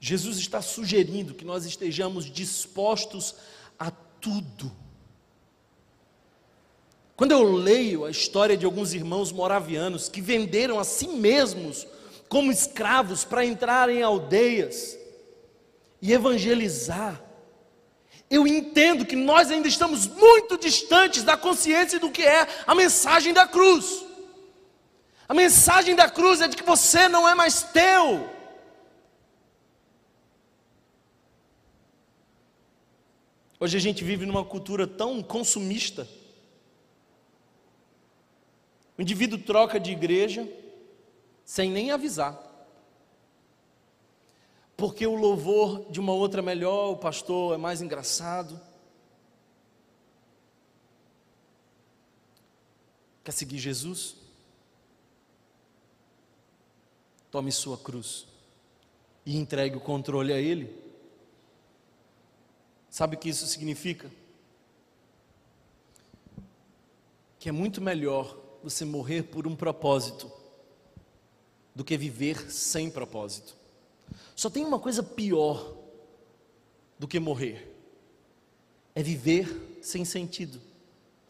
[0.00, 3.36] Jesus está sugerindo que nós estejamos dispostos
[3.78, 4.70] a tudo.
[7.16, 11.86] Quando eu leio a história de alguns irmãos moravianos que venderam a si mesmos
[12.28, 14.98] como escravos para entrar em aldeias
[16.00, 17.22] e evangelizar.
[18.28, 23.32] Eu entendo que nós ainda estamos muito distantes da consciência do que é a mensagem
[23.32, 24.04] da cruz.
[25.28, 28.28] A mensagem da cruz é de que você não é mais teu.
[33.58, 36.06] Hoje a gente vive numa cultura tão consumista.
[38.98, 40.46] O indivíduo troca de igreja,
[41.44, 42.40] sem nem avisar.
[44.76, 48.60] Porque o louvor de uma outra é melhor, o pastor é mais engraçado.
[53.22, 54.16] Quer seguir Jesus?
[57.30, 58.26] Tome sua cruz
[59.24, 60.82] e entregue o controle a Ele.
[62.90, 64.10] Sabe o que isso significa?
[67.38, 70.43] Que é muito melhor você morrer por um propósito
[71.74, 73.54] do que viver sem propósito.
[74.36, 75.74] Só tem uma coisa pior
[76.98, 77.74] do que morrer:
[78.94, 80.60] é viver sem sentido,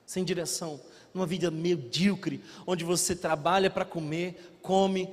[0.04, 0.80] sem direção,
[1.12, 5.08] numa vida medíocre, onde você trabalha para comer, come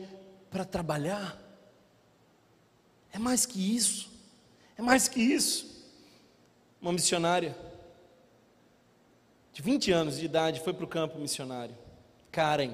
[0.50, 1.40] para trabalhar.
[3.14, 4.10] É mais que isso,
[4.78, 5.70] é mais que isso.
[6.82, 7.56] Uma missionária
[9.54, 11.76] de 20 anos de idade foi para o campo missionário,
[12.32, 12.74] Karen.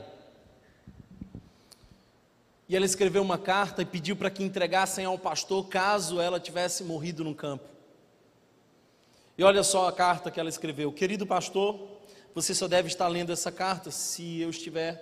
[2.69, 6.83] E ela escreveu uma carta e pediu para que entregassem ao pastor caso ela tivesse
[6.83, 7.69] morrido no campo.
[9.37, 11.79] E olha só a carta que ela escreveu: Querido pastor,
[12.33, 15.01] você só deve estar lendo essa carta se eu estiver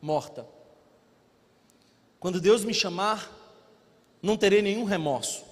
[0.00, 0.46] morta.
[2.20, 3.30] Quando Deus me chamar,
[4.22, 5.44] não terei nenhum remorso.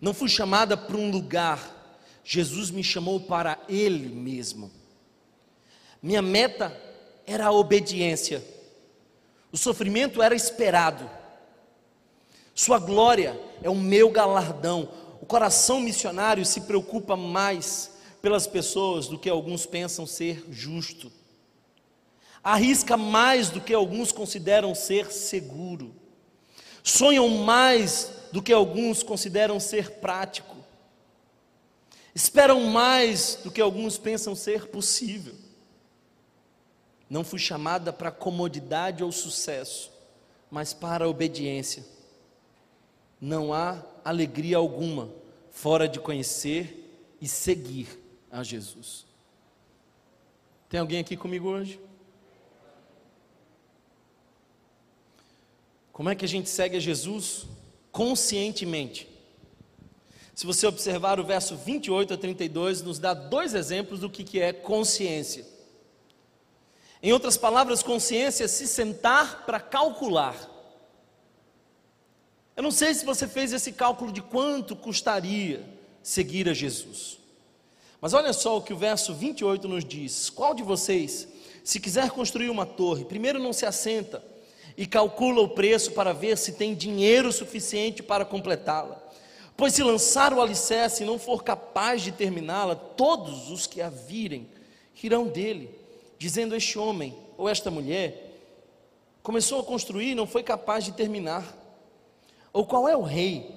[0.00, 4.70] Não fui chamada para um lugar, Jesus me chamou para Ele mesmo.
[6.02, 6.76] Minha meta
[7.26, 8.44] era a obediência,
[9.54, 11.08] o sofrimento era esperado,
[12.52, 14.88] Sua glória é o meu galardão.
[15.22, 21.10] O coração missionário se preocupa mais pelas pessoas do que alguns pensam ser justo,
[22.42, 25.94] arrisca mais do que alguns consideram ser seguro,
[26.82, 30.56] sonham mais do que alguns consideram ser prático,
[32.12, 35.43] esperam mais do que alguns pensam ser possível.
[37.08, 39.90] Não fui chamada para comodidade ou sucesso,
[40.50, 41.84] mas para obediência.
[43.20, 45.10] Não há alegria alguma
[45.50, 47.88] fora de conhecer e seguir
[48.30, 49.06] a Jesus.
[50.68, 51.80] Tem alguém aqui comigo hoje?
[55.92, 57.46] Como é que a gente segue a Jesus?
[57.92, 59.08] Conscientemente.
[60.34, 64.52] Se você observar o verso 28 a 32, nos dá dois exemplos do que é
[64.52, 65.53] consciência.
[67.04, 70.34] Em outras palavras, consciência é se sentar para calcular.
[72.56, 75.62] Eu não sei se você fez esse cálculo de quanto custaria
[76.02, 77.18] seguir a Jesus.
[78.00, 81.28] Mas olha só o que o verso 28 nos diz: Qual de vocês,
[81.62, 84.24] se quiser construir uma torre, primeiro não se assenta
[84.74, 88.98] e calcula o preço para ver se tem dinheiro suficiente para completá-la?
[89.58, 93.90] Pois se lançar o alicerce e não for capaz de terminá-la, todos os que a
[93.90, 94.48] virem
[94.94, 95.83] rirão dele
[96.18, 98.32] dizendo: Este homem ou esta mulher
[99.22, 101.56] começou a construir e não foi capaz de terminar.
[102.52, 103.50] Ou qual é o rei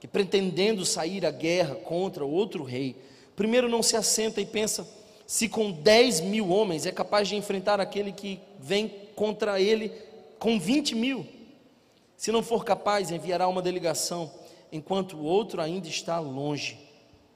[0.00, 2.96] que, pretendendo sair à guerra contra outro rei,
[3.36, 4.88] primeiro não se assenta e pensa
[5.26, 9.92] se com 10 mil homens é capaz de enfrentar aquele que vem contra ele
[10.38, 11.26] com 20 mil?
[12.16, 14.30] Se não for capaz, enviará uma delegação,
[14.72, 16.78] enquanto o outro ainda está longe,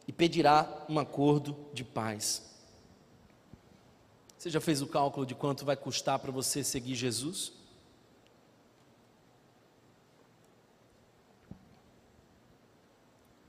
[0.08, 2.51] e pedirá um acordo de paz.
[4.42, 7.52] Você já fez o cálculo de quanto vai custar para você seguir Jesus?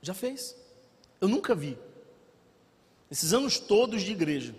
[0.00, 0.54] Já fez?
[1.20, 1.76] Eu nunca vi.
[3.10, 4.54] Esses anos todos de igreja,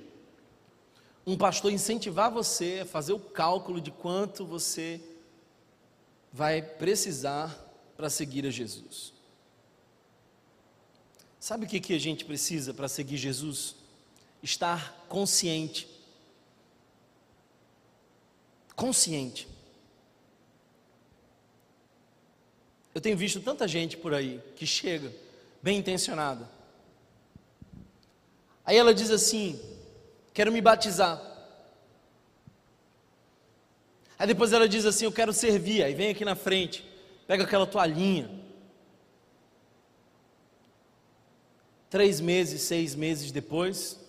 [1.26, 5.00] um pastor incentivar você a fazer o cálculo de quanto você
[6.34, 7.58] vai precisar
[7.96, 9.14] para seguir a Jesus.
[11.40, 13.78] Sabe o que, que a gente precisa para seguir Jesus?
[14.44, 15.95] Estar consciente
[18.76, 19.48] consciente.
[22.94, 25.12] Eu tenho visto tanta gente por aí que chega
[25.62, 26.50] bem intencionada.
[28.66, 29.60] Aí ela diz assim:
[30.34, 31.22] Quero me batizar.
[34.18, 35.84] Aí depois ela diz assim: Eu quero servir.
[35.84, 36.86] Aí vem aqui na frente,
[37.28, 38.30] pega aquela toalhinha.
[41.90, 44.00] Três meses, seis meses depois,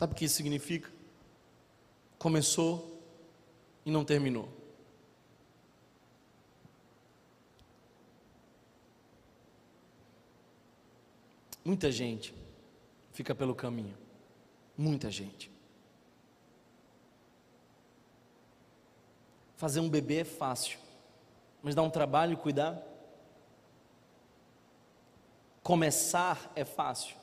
[0.00, 0.90] Sabe o que isso significa?
[2.18, 2.98] Começou
[3.84, 4.48] e não terminou.
[11.62, 12.34] Muita gente
[13.12, 13.94] fica pelo caminho.
[14.74, 15.50] Muita gente.
[19.58, 20.78] Fazer um bebê é fácil,
[21.62, 22.82] mas dá um trabalho cuidar.
[25.62, 27.14] Começar é fácil,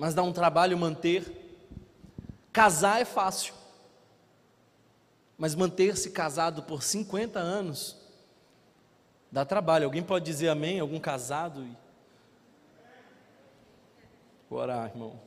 [0.00, 1.30] mas dá um trabalho manter.
[2.50, 3.52] Casar é fácil,
[5.36, 7.98] mas manter-se casado por 50 anos
[9.30, 9.84] dá trabalho.
[9.84, 10.80] Alguém pode dizer amém?
[10.80, 11.68] Algum casado?
[14.48, 15.20] Vou orar, irmão.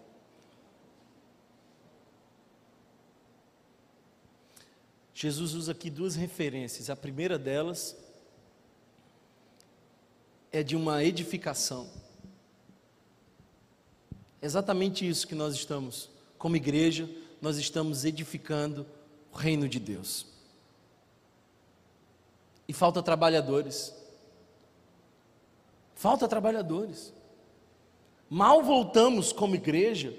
[5.14, 6.90] Jesus usa aqui duas referências.
[6.90, 7.96] A primeira delas
[10.52, 11.88] é de uma edificação
[14.44, 17.10] exatamente isso que nós estamos, como igreja,
[17.42, 18.86] nós estamos edificando
[19.32, 20.26] o reino de Deus.
[22.68, 23.94] E falta trabalhadores.
[25.96, 27.14] Falta trabalhadores.
[28.30, 30.14] Mal voltamos como igreja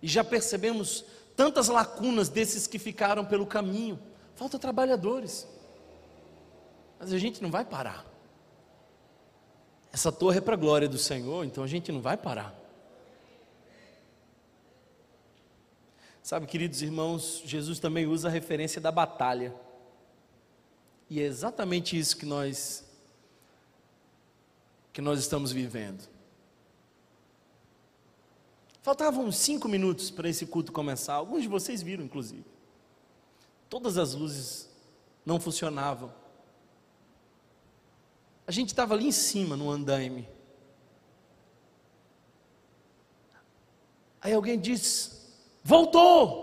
[0.00, 1.04] e já percebemos
[1.36, 3.98] tantas lacunas desses que ficaram pelo caminho.
[4.34, 5.46] Falta trabalhadores.
[6.98, 8.06] Mas a gente não vai parar.
[9.92, 12.61] Essa torre é para a glória do Senhor, então a gente não vai parar.
[16.22, 19.52] Sabe, queridos irmãos, Jesus também usa a referência da batalha.
[21.10, 22.88] E é exatamente isso que nós
[24.92, 26.06] que nós estamos vivendo.
[28.82, 31.14] Faltavam cinco minutos para esse culto começar.
[31.14, 32.44] Alguns de vocês viram, inclusive.
[33.68, 34.68] Todas as luzes
[35.24, 36.12] não funcionavam.
[38.46, 40.28] A gente estava ali em cima, no andaime.
[44.20, 45.21] Aí alguém disse:
[45.62, 46.42] Voltou!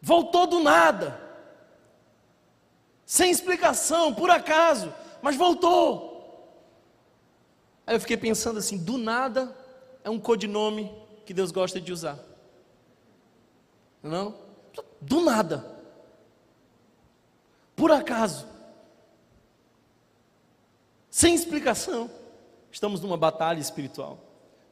[0.00, 1.20] Voltou do nada,
[3.04, 6.08] sem explicação, por acaso, mas voltou.
[7.86, 9.56] Aí eu fiquei pensando assim: do nada
[10.04, 10.94] é um codinome
[11.26, 12.18] que Deus gosta de usar.
[14.02, 14.36] Não?
[15.00, 15.64] Do nada.
[17.74, 18.46] Por acaso.
[21.10, 22.10] Sem explicação.
[22.70, 24.27] Estamos numa batalha espiritual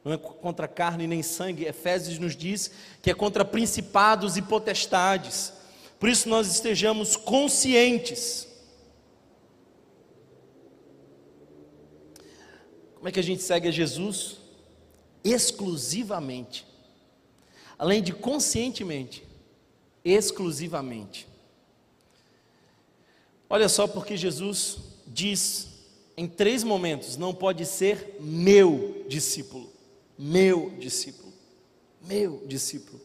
[0.07, 1.65] não é contra carne nem sangue.
[1.65, 5.51] Efésios nos diz que é contra principados e potestades.
[5.99, 8.47] Por isso nós estejamos conscientes.
[12.95, 14.37] Como é que a gente segue a Jesus?
[15.25, 16.65] Exclusivamente.
[17.77, 19.27] Além de conscientemente,
[20.05, 21.27] exclusivamente.
[23.49, 25.67] Olha só porque Jesus diz
[26.15, 29.75] em três momentos: não pode ser meu discípulo
[30.17, 31.33] meu discípulo.
[32.01, 33.01] Meu discípulo.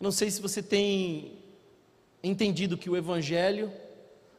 [0.00, 1.38] Não sei se você tem
[2.22, 3.72] entendido que o Evangelho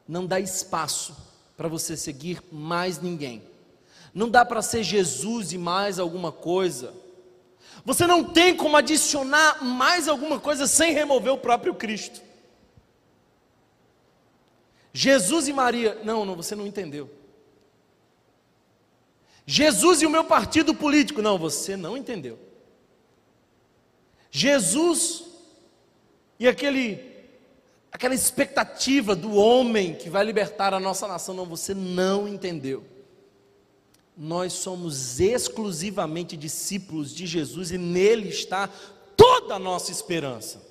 [0.08, 1.16] não dá espaço
[1.56, 3.44] para você seguir mais ninguém.
[4.14, 6.94] Não dá para ser Jesus e mais alguma coisa.
[7.86, 12.22] Você não tem como adicionar mais alguma coisa sem remover o próprio Cristo.
[14.92, 17.10] Jesus e Maria, não, não, você não entendeu.
[19.52, 21.24] Jesus e o meu partido político.
[21.24, 22.38] Não, você não entendeu.
[24.30, 25.24] Jesus
[26.40, 27.04] e aquele
[27.92, 31.34] aquela expectativa do homem que vai libertar a nossa nação.
[31.34, 32.86] Não, você não entendeu.
[34.16, 38.70] Nós somos exclusivamente discípulos de Jesus e nele está
[39.18, 40.62] toda a nossa esperança.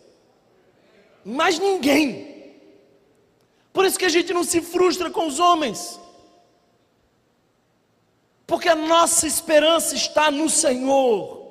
[1.24, 2.54] Mais ninguém.
[3.72, 5.98] Por isso que a gente não se frustra com os homens
[8.48, 11.46] porque a nossa esperança está no Senhor.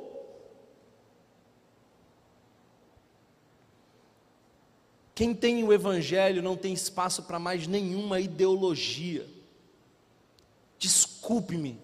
[5.13, 9.27] Quem tem o Evangelho não tem espaço para mais nenhuma ideologia.
[10.79, 11.79] Desculpe-me,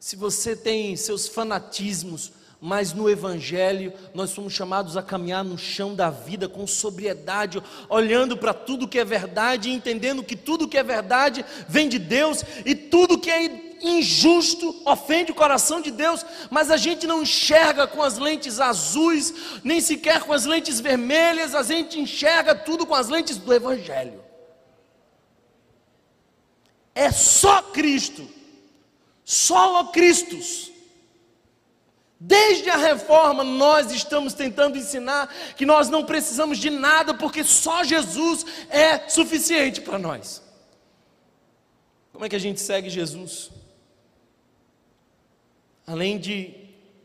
[0.00, 5.94] se você tem seus fanatismos, mas no Evangelho nós somos chamados a caminhar no chão
[5.94, 10.82] da vida com sobriedade, olhando para tudo que é verdade, entendendo que tudo que é
[10.82, 16.70] verdade vem de Deus e tudo que é injusto, ofende o coração de Deus, mas
[16.70, 19.32] a gente não enxerga com as lentes azuis,
[19.64, 24.22] nem sequer com as lentes vermelhas, a gente enxerga tudo com as lentes do Evangelho.
[26.94, 28.28] É só Cristo,
[29.24, 30.70] só Cristos.
[32.22, 37.82] Desde a reforma, nós estamos tentando ensinar que nós não precisamos de nada, porque só
[37.82, 40.42] Jesus é suficiente para nós.
[42.12, 43.50] Como é que a gente segue Jesus?
[45.90, 46.54] Além de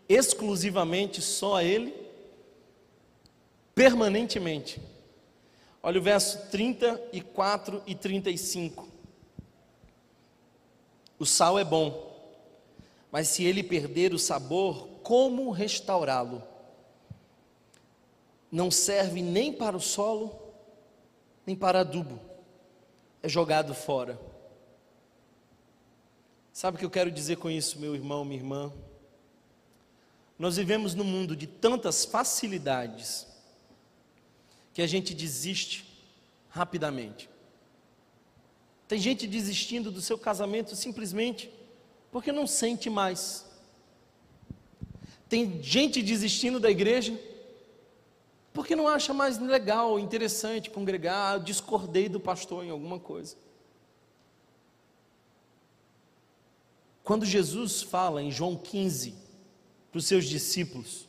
[0.08, 1.92] exclusivamente só a Ele,
[3.74, 4.80] permanentemente.
[5.82, 8.88] Olha o verso 34 e 35.
[11.18, 12.16] O sal é bom,
[13.12, 16.44] mas se ele perder o sabor, como restaurá-lo?
[18.52, 20.40] Não serve nem para o solo,
[21.44, 22.20] nem para adubo,
[23.24, 24.20] é jogado fora.
[26.56, 28.72] Sabe o que eu quero dizer com isso, meu irmão, minha irmã?
[30.40, 33.28] Nós vivemos num mundo de tantas facilidades
[34.74, 35.86] que a gente desiste
[36.48, 37.30] rapidamente.
[38.88, 41.52] Tem gente desistindo do seu casamento simplesmente
[42.10, 43.46] porque não sente mais.
[45.28, 47.20] Tem gente desistindo da igreja
[48.54, 51.36] porque não acha mais legal, interessante congregar.
[51.36, 53.36] Ah, discordei do pastor em alguma coisa.
[57.06, 59.14] Quando Jesus fala em João 15
[59.92, 61.08] para os seus discípulos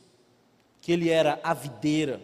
[0.79, 2.21] que ele era a videira,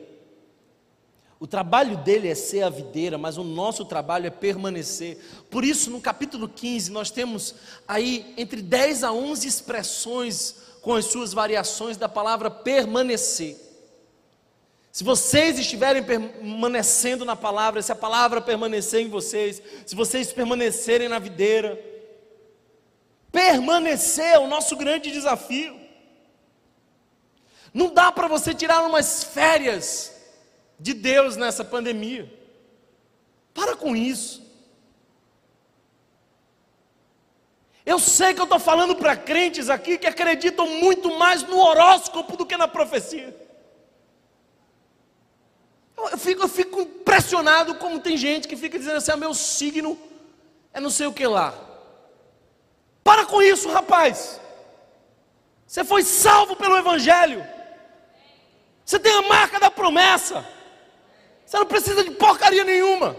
[1.39, 5.17] o trabalho dele é ser a videira, mas o nosso trabalho é permanecer.
[5.49, 7.55] Por isso, no capítulo 15, nós temos
[7.87, 13.57] aí entre 10 a 11 expressões com as suas variações da palavra permanecer.
[14.91, 21.09] Se vocês estiverem permanecendo na palavra, se a palavra permanecer em vocês, se vocês permanecerem
[21.09, 21.92] na videira,
[23.33, 25.81] Permanecer é o nosso grande desafio.
[27.73, 30.15] Não dá para você tirar umas férias
[30.79, 32.31] de Deus nessa pandemia.
[33.51, 34.43] Para com isso.
[37.83, 42.37] Eu sei que eu estou falando para crentes aqui que acreditam muito mais no horóscopo
[42.37, 43.35] do que na profecia.
[45.97, 49.97] Eu fico, eu fico impressionado como tem gente que fica dizendo assim: ah, meu signo
[50.71, 51.72] é não sei o que lá.
[53.03, 54.39] Para com isso, rapaz.
[55.67, 57.45] Você foi salvo pelo Evangelho.
[58.85, 60.45] Você tem a marca da promessa.
[61.45, 63.15] Você não precisa de porcaria nenhuma.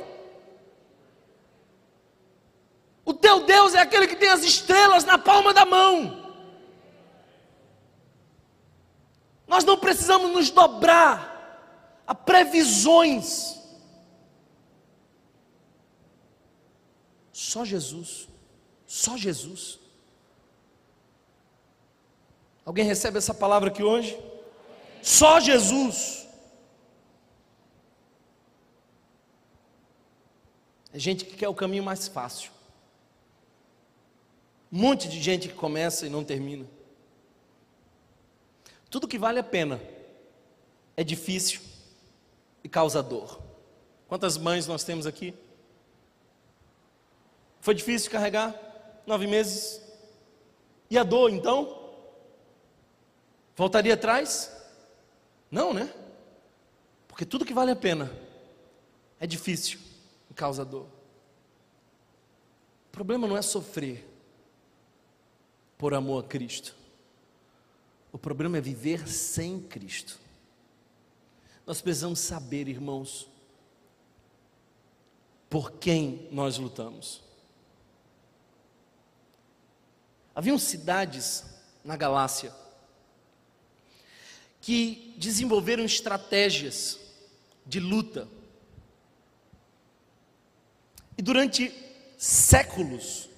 [3.05, 6.25] O teu Deus é aquele que tem as estrelas na palma da mão.
[9.47, 13.61] Nós não precisamos nos dobrar a previsões.
[17.33, 18.29] Só Jesus.
[18.95, 19.81] Só Jesus.
[22.65, 24.17] Alguém recebe essa palavra aqui hoje?
[25.03, 26.29] Só Jesus.
[30.93, 32.53] É gente que quer o caminho mais fácil.
[34.71, 36.65] Um monte de gente que começa e não termina.
[38.89, 39.81] Tudo que vale a pena
[40.97, 41.61] é difícil
[42.63, 43.43] e causa dor.
[44.07, 45.35] Quantas mães nós temos aqui?
[47.61, 48.64] Foi difícil carregar?
[49.07, 49.83] Nove meses?
[50.91, 51.93] E a dor então?
[53.57, 54.51] Voltaria atrás?
[55.51, 55.93] Não, né?
[57.09, 58.13] Porque tudo que vale a pena
[59.21, 59.79] é difícil
[60.31, 60.87] e causa dor.
[62.89, 64.07] O problema não é sofrer
[65.77, 66.75] por amor a Cristo.
[68.13, 70.21] O problema é viver sem Cristo.
[71.67, 73.29] Nós precisamos saber, irmãos,
[75.51, 77.24] por quem nós lutamos.
[80.35, 81.45] Haviam cidades
[81.85, 82.53] na Galácia
[84.61, 86.99] que desenvolveram estratégias
[87.67, 88.27] de luta.
[91.19, 91.71] E durante
[92.17, 93.29] séculos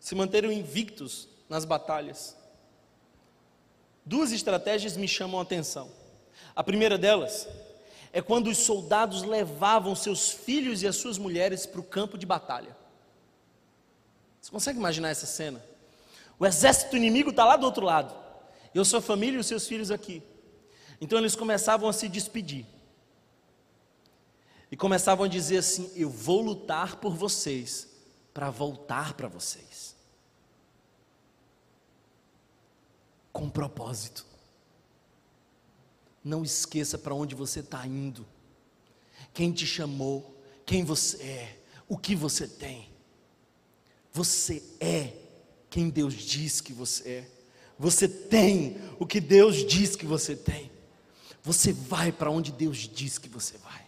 [0.00, 2.34] se manteram invictos nas batalhas.
[4.06, 5.90] Duas estratégias me chamam a atenção.
[6.54, 7.46] A primeira delas
[8.10, 12.24] é quando os soldados levavam seus filhos e as suas mulheres para o campo de
[12.24, 12.74] batalha.
[14.40, 15.62] Você consegue imaginar essa cena?
[16.38, 18.14] O exército inimigo está lá do outro lado,
[18.74, 20.22] e a sua família e os seus filhos aqui.
[21.00, 22.66] Então eles começavam a se despedir.
[24.70, 27.88] E começavam a dizer assim: Eu vou lutar por vocês,
[28.34, 29.96] para voltar para vocês.
[33.36, 34.24] com propósito.
[36.24, 38.26] Não esqueça para onde você está indo,
[39.34, 42.90] quem te chamou, quem você é, o que você tem.
[44.10, 45.12] Você é
[45.76, 47.24] quem Deus diz que você é.
[47.78, 50.70] Você tem o que Deus diz que você tem.
[51.42, 53.84] Você vai para onde Deus diz que você vai.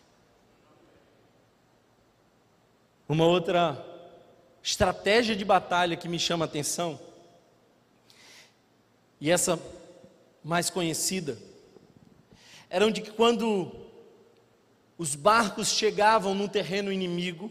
[3.08, 3.82] Uma outra
[4.62, 7.00] estratégia de batalha que me chama a atenção
[9.18, 9.58] e essa
[10.44, 11.38] mais conhecida,
[12.68, 13.72] eram de que quando
[14.98, 17.50] os barcos chegavam num terreno inimigo,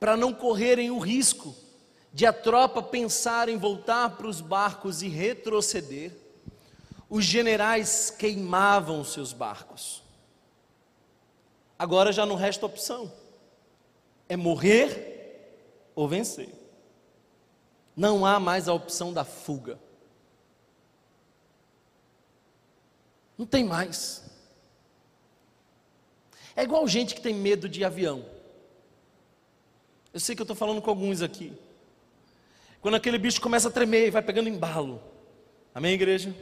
[0.00, 1.54] para não correrem o risco
[2.12, 6.12] de a tropa pensar em voltar para os barcos e retroceder,
[7.08, 10.02] os generais queimavam seus barcos.
[11.78, 13.12] Agora já não resta opção:
[14.28, 16.48] é morrer ou vencer.
[17.96, 19.78] Não há mais a opção da fuga.
[23.36, 24.22] Não tem mais.
[26.54, 28.24] É igual gente que tem medo de avião.
[30.12, 31.52] Eu sei que eu estou falando com alguns aqui.
[32.82, 35.00] Quando aquele bicho começa a tremer e vai pegando embalo.
[35.74, 36.34] Amém, igreja?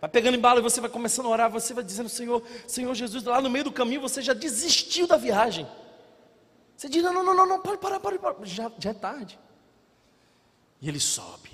[0.00, 3.24] Vai pegando embalo e você vai começando a orar, você vai dizendo, Senhor, Senhor Jesus,
[3.24, 5.66] lá no meio do caminho você já desistiu da viagem.
[6.76, 8.44] Você diz, não, não, não, não, não para, para, para.
[8.44, 9.38] Já, já é tarde.
[10.80, 11.50] E ele sobe.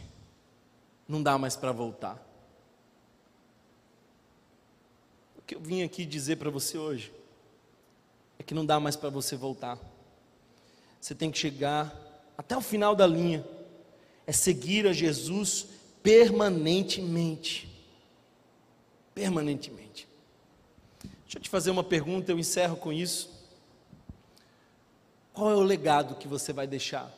[1.08, 2.30] Não dá mais para voltar.
[5.50, 7.12] que eu vim aqui dizer para você hoje
[8.38, 9.76] é que não dá mais para você voltar.
[11.00, 11.92] Você tem que chegar
[12.38, 13.44] até o final da linha.
[14.30, 15.66] É seguir a Jesus
[16.04, 17.68] permanentemente.
[19.12, 20.06] Permanentemente.
[21.24, 23.28] Deixa eu te fazer uma pergunta, eu encerro com isso.
[25.34, 27.12] Qual é o legado que você vai deixar?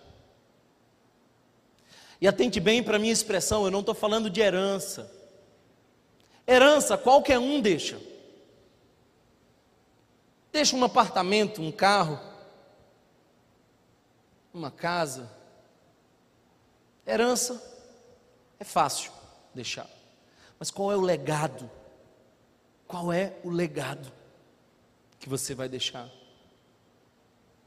[2.19, 5.13] E atente bem para a minha expressão, eu não estou falando de herança.
[6.49, 8.01] Herança qualquer um deixa.
[10.51, 12.19] Deixa um apartamento, um carro,
[14.55, 15.42] uma casa.
[17.07, 17.63] Herança
[18.59, 19.13] é fácil
[19.55, 19.89] deixar.
[20.59, 21.69] Mas qual é o legado?
[22.87, 24.13] Qual é o legado
[25.19, 26.09] que você vai deixar?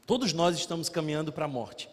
[0.06, 1.90] Todos nós estamos caminhando para a morte.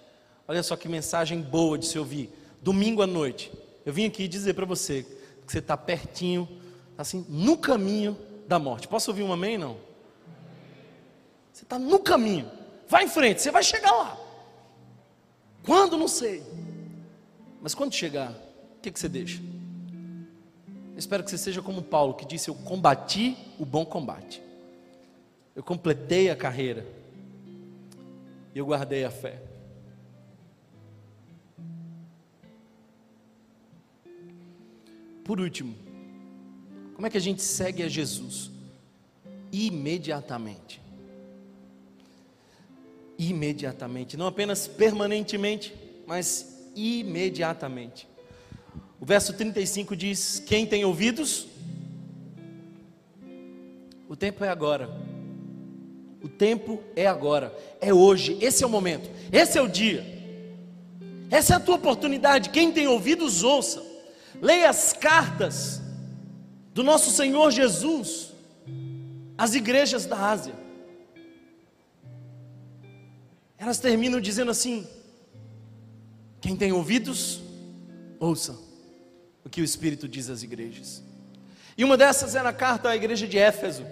[0.48, 2.30] Olha só que mensagem boa de se ouvir.
[2.62, 3.52] Domingo à noite.
[3.86, 5.04] Eu vim aqui dizer para você
[5.46, 6.48] que você está pertinho,
[6.98, 8.18] assim, no caminho
[8.48, 8.88] da morte.
[8.88, 9.58] Posso ouvir um amém?
[9.58, 9.78] Não?
[11.52, 12.50] Você está no caminho.
[12.88, 14.18] Vai em frente, você vai chegar lá.
[15.64, 15.98] Quando?
[15.98, 16.44] Não sei.
[17.64, 18.32] Mas quando chegar,
[18.78, 19.42] o que, que você deixa?
[20.92, 24.44] Eu espero que você seja como Paulo, que disse: Eu combati o bom combate.
[25.56, 26.86] Eu completei a carreira.
[28.54, 29.42] Eu guardei a fé.
[35.24, 35.74] Por último,
[36.96, 38.52] como é que a gente segue a Jesus?
[39.54, 40.82] Imediatamente.
[43.18, 45.74] Imediatamente, não apenas permanentemente,
[46.06, 48.08] mas imediatamente.
[49.00, 51.48] O verso 35 diz: Quem tem ouvidos,
[54.08, 54.90] o tempo é agora.
[56.22, 60.06] O tempo é agora, é hoje, esse é o momento, esse é o dia,
[61.30, 62.50] essa é a tua oportunidade.
[62.50, 63.84] Quem tem ouvidos, ouça.
[64.42, 65.82] Leia as cartas
[66.74, 68.32] do nosso Senhor Jesus
[69.38, 70.54] às igrejas da Ásia.
[73.58, 74.88] Elas terminam dizendo assim:
[76.44, 77.40] quem tem ouvidos,
[78.20, 78.60] ouça
[79.46, 81.02] o que o Espírito diz às igrejas.
[81.78, 83.86] E uma dessas é na carta à igreja de Éfeso.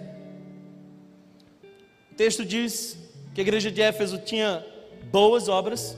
[2.10, 2.98] O texto diz
[3.34, 4.62] que a igreja de Éfeso tinha
[5.10, 5.96] boas obras,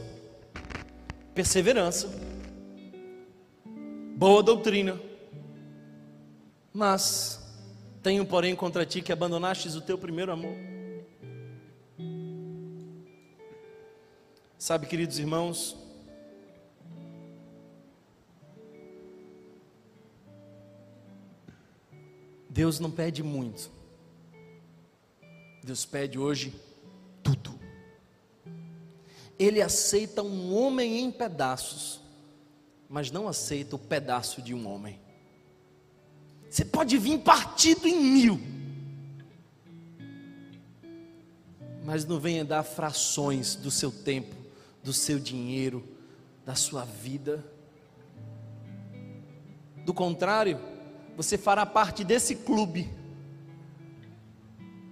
[1.35, 2.09] perseverança,
[4.17, 5.01] boa doutrina,
[6.73, 7.45] mas
[8.01, 10.55] tenho, porém, contra ti que abandonastes o teu primeiro amor.
[14.57, 15.83] Sabe, queridos irmãos,
[22.55, 23.69] Deus não pede muito.
[25.65, 26.55] Deus pede hoje
[27.21, 27.59] tudo.
[29.37, 32.01] Ele aceita um homem em pedaços,
[32.89, 35.01] mas não aceita o pedaço de um homem.
[36.49, 38.41] Você pode vir partido em mil,
[41.85, 44.37] mas não venha dar frações do seu tempo,
[44.81, 45.83] do seu dinheiro,
[46.47, 47.45] da sua vida.
[49.85, 50.74] Do contrário,
[51.17, 52.91] você fará parte desse clube,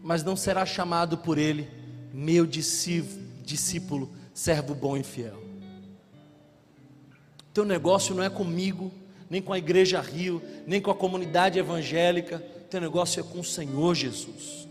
[0.03, 1.69] mas não será chamado por ele,
[2.13, 5.43] meu discípulo, servo bom e fiel.
[7.53, 8.93] Teu negócio não é comigo,
[9.29, 12.39] nem com a igreja Rio, nem com a comunidade evangélica,
[12.71, 14.69] teu negócio é com o Senhor Jesus.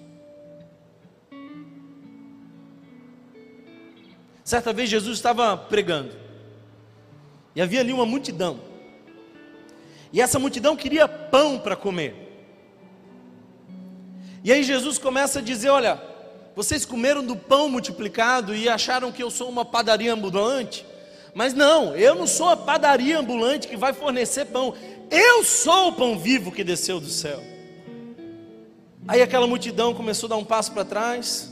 [4.44, 6.12] Certa vez Jesus estava pregando,
[7.56, 8.71] e havia ali uma multidão.
[10.14, 12.16] E essa multidão queria pão para comer.
[14.44, 16.02] E aí Jesus começa a dizer: Olha,
[16.56, 20.86] vocês comeram do pão multiplicado e acharam que eu sou uma padaria ambulante.
[21.34, 24.74] Mas não, eu não sou a padaria ambulante que vai fornecer pão.
[25.10, 27.42] Eu sou o pão vivo que desceu do céu.
[29.08, 31.50] Aí aquela multidão começou a dar um passo para trás,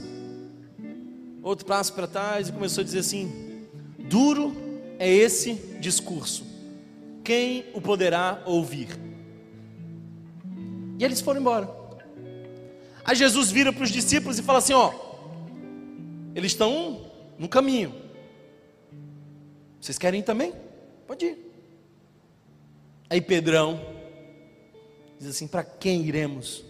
[1.41, 4.53] outro passo para trás e começou a dizer assim: duro
[4.99, 6.48] é esse discurso
[7.29, 8.89] quem o poderá ouvir?
[10.97, 11.69] E eles foram embora.
[13.05, 14.91] Aí Jesus vira para os discípulos e fala assim: Ó,
[16.33, 17.05] eles estão
[17.37, 17.93] no caminho.
[19.79, 20.55] Vocês querem ir também?
[21.05, 21.37] Pode ir.
[23.07, 23.79] Aí Pedrão
[25.19, 26.65] diz assim: Para quem iremos?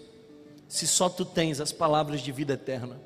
[0.68, 3.00] Se só tu tens as palavras de vida eterna.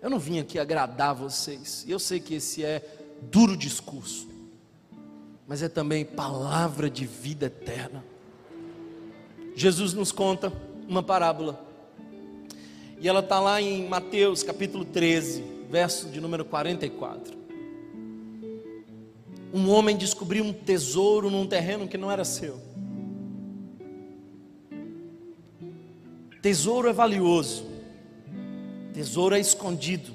[0.00, 1.84] Eu não vim aqui agradar vocês.
[1.86, 2.82] Eu sei que esse é
[3.30, 4.31] duro discurso
[5.46, 8.04] mas é também palavra de vida eterna.
[9.54, 10.52] Jesus nos conta
[10.88, 11.64] uma parábola,
[13.00, 17.36] e ela está lá em Mateus capítulo 13, verso de número 44.
[19.52, 22.58] Um homem descobriu um tesouro num terreno que não era seu.
[26.40, 27.66] Tesouro é valioso,
[28.94, 30.12] tesouro é escondido.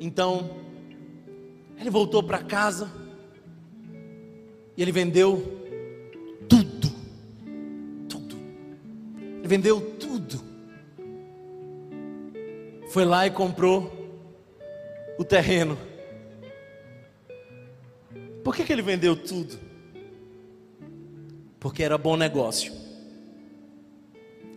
[0.00, 0.50] Então,
[1.80, 2.92] ele voltou para casa
[4.76, 5.42] e ele vendeu
[6.46, 6.90] tudo.
[8.06, 8.36] Tudo.
[9.38, 10.44] Ele vendeu tudo.
[12.90, 13.90] Foi lá e comprou
[15.18, 15.78] o terreno.
[18.44, 19.58] Por que, que ele vendeu tudo?
[21.58, 22.74] Porque era bom negócio.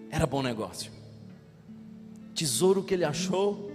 [0.09, 0.91] Era bom negócio.
[2.35, 3.71] Tesouro que ele achou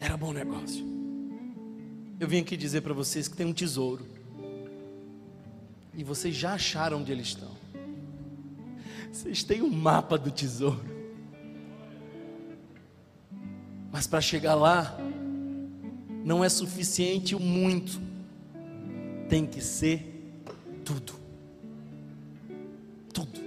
[0.00, 0.99] era bom negócio.
[2.20, 4.04] Eu vim aqui dizer para vocês que tem um tesouro.
[5.94, 7.48] E vocês já acharam onde eles estão.
[9.10, 10.84] Vocês têm um mapa do tesouro.
[13.90, 14.98] Mas para chegar lá,
[16.22, 17.98] não é suficiente o muito,
[19.26, 20.36] tem que ser
[20.84, 21.14] tudo.
[23.14, 23.40] Tudo.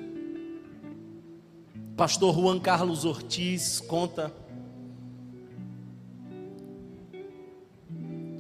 [1.95, 4.33] Pastor Juan Carlos Ortiz conta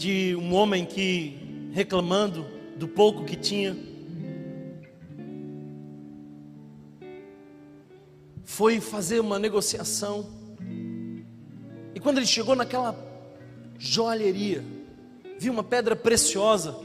[0.03, 2.45] de um homem que, reclamando
[2.75, 3.73] do pouco que tinha,
[8.43, 10.29] foi fazer uma negociação.
[11.95, 12.93] E quando ele chegou naquela
[13.79, 14.61] joalheria,
[15.39, 16.75] viu uma pedra preciosa.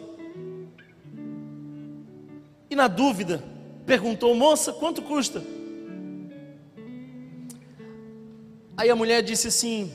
[2.71, 3.43] E na dúvida,
[3.85, 5.43] perguntou: Moça, quanto custa?
[8.77, 9.93] Aí a mulher disse assim: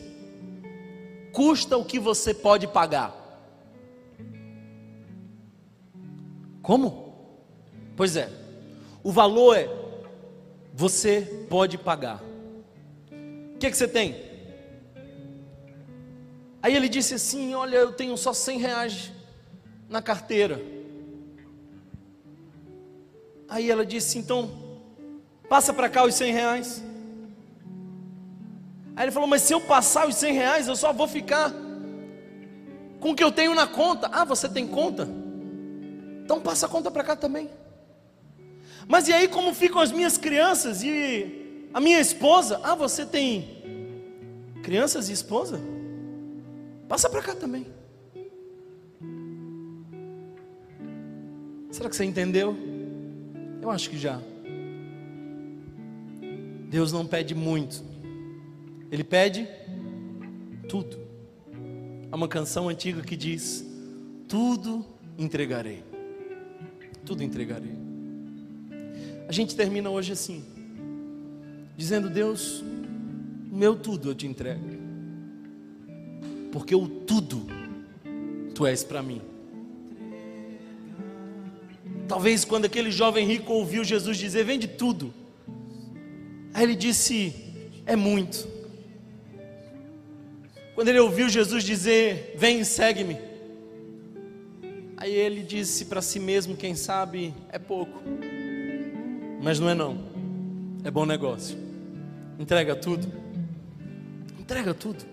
[1.33, 3.11] Custa o que você pode pagar.
[6.61, 7.13] Como?
[7.97, 8.31] Pois é,
[9.03, 9.67] o valor é
[10.73, 12.21] você pode pagar.
[13.55, 14.15] O que, que você tem?
[16.61, 19.11] Aí ele disse assim: Olha, eu tenho só 100 reais
[19.89, 20.61] na carteira.
[23.49, 24.49] Aí ela disse: Então,
[25.49, 26.92] passa para cá os 100 reais.
[28.95, 31.51] Aí ele falou: Mas se eu passar os 100 reais, eu só vou ficar
[32.99, 34.09] com o que eu tenho na conta.
[34.11, 35.07] Ah, você tem conta?
[36.23, 37.49] Então passa a conta para cá também.
[38.87, 42.59] Mas e aí como ficam as minhas crianças e a minha esposa?
[42.63, 43.63] Ah, você tem
[44.63, 45.59] crianças e esposa?
[46.87, 47.67] Passa para cá também.
[51.71, 52.55] Será que você entendeu?
[53.61, 54.21] Eu acho que já.
[56.69, 57.83] Deus não pede muito,
[58.93, 59.47] Ele pede
[60.69, 60.99] tudo.
[62.11, 63.65] Há uma canção antiga que diz:
[64.27, 64.85] Tudo
[65.17, 65.83] entregarei,
[67.03, 67.73] tudo entregarei.
[69.27, 70.45] A gente termina hoje assim,
[71.75, 72.63] dizendo: Deus,
[73.51, 74.63] meu tudo eu te entrego,
[76.51, 77.47] porque o tudo
[78.53, 79.23] tu és para mim.
[82.07, 85.11] Talvez quando aquele jovem rico ouviu Jesus dizer: Vende tudo,
[86.53, 87.33] aí ele disse:
[87.87, 88.52] É muito.
[90.83, 93.17] Quando ele ouviu Jesus dizer: Vem e segue-me,
[94.97, 98.03] aí ele disse para si mesmo: Quem sabe é pouco.
[99.41, 99.97] Mas não é não.
[100.83, 101.57] É bom negócio.
[102.37, 103.09] Entrega tudo.
[104.37, 105.05] Entrega tudo.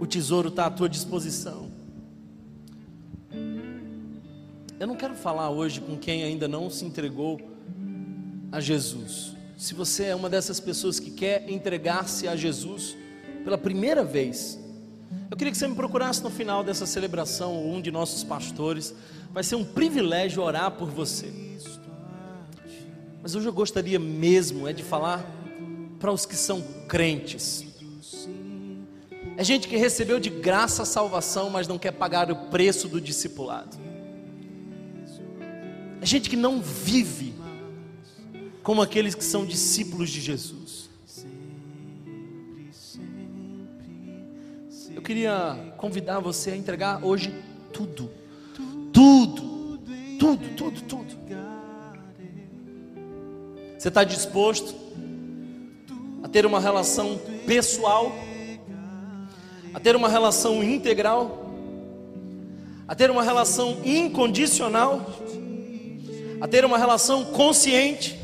[0.00, 1.70] O tesouro está à tua disposição.
[4.80, 7.40] Eu não quero falar hoje com quem ainda não se entregou
[8.50, 9.36] a Jesus.
[9.56, 12.96] Se você é uma dessas pessoas que quer entregar-se a Jesus
[13.46, 14.58] pela primeira vez,
[15.30, 18.92] eu queria que você me procurasse no final dessa celebração, um de nossos pastores.
[19.30, 21.32] Vai ser um privilégio orar por você.
[23.22, 25.24] Mas hoje eu gostaria mesmo é de falar
[26.00, 27.64] para os que são crentes.
[29.36, 33.00] É gente que recebeu de graça a salvação, mas não quer pagar o preço do
[33.00, 33.76] discipulado.
[36.00, 37.32] É gente que não vive
[38.64, 40.65] como aqueles que são discípulos de Jesus.
[45.06, 47.32] Queria convidar você a entregar hoje
[47.72, 48.10] tudo,
[48.92, 49.78] tudo,
[50.18, 51.16] tudo, tudo, tudo.
[53.78, 54.74] Você está disposto
[56.24, 58.10] a ter uma relação pessoal,
[59.72, 61.54] a ter uma relação integral,
[62.88, 65.08] a ter uma relação incondicional,
[66.40, 68.18] a ter uma relação consciente,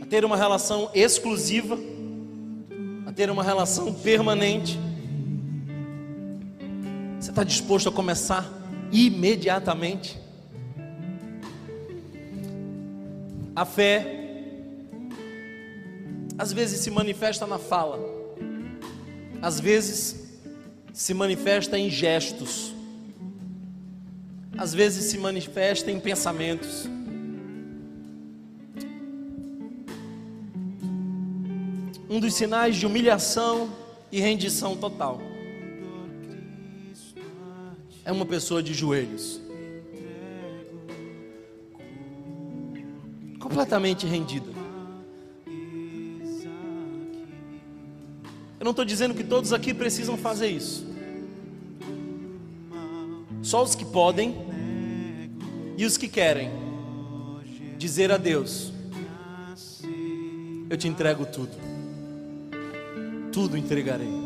[0.00, 1.78] a ter uma relação exclusiva,
[3.04, 4.91] a ter uma relação permanente.
[7.32, 8.46] Está disposto a começar
[8.92, 10.20] imediatamente?
[13.56, 14.18] A fé
[16.36, 17.98] às vezes se manifesta na fala,
[19.40, 20.28] às vezes
[20.92, 22.74] se manifesta em gestos,
[24.58, 26.86] às vezes se manifesta em pensamentos.
[32.10, 33.70] Um dos sinais de humilhação
[34.12, 35.31] e rendição total
[38.04, 39.40] é uma pessoa de joelhos,
[43.38, 44.50] completamente rendida.
[48.58, 50.86] Eu não estou dizendo que todos aqui precisam fazer isso.
[53.42, 54.36] Só os que podem
[55.76, 56.50] e os que querem
[57.76, 58.72] dizer a Deus:
[60.70, 61.50] Eu te entrego tudo,
[63.32, 64.21] tudo entregarei.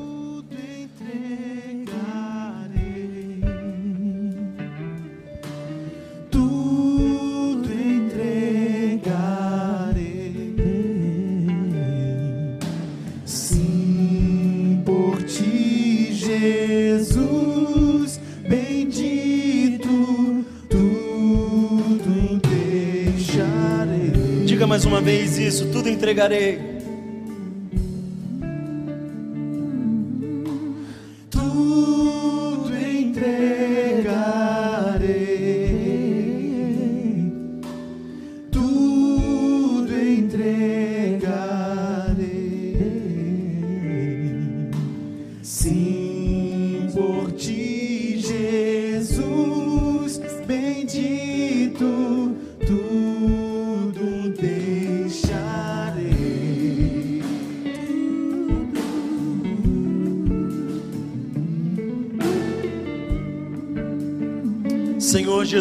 [26.07, 26.76] Entregarei.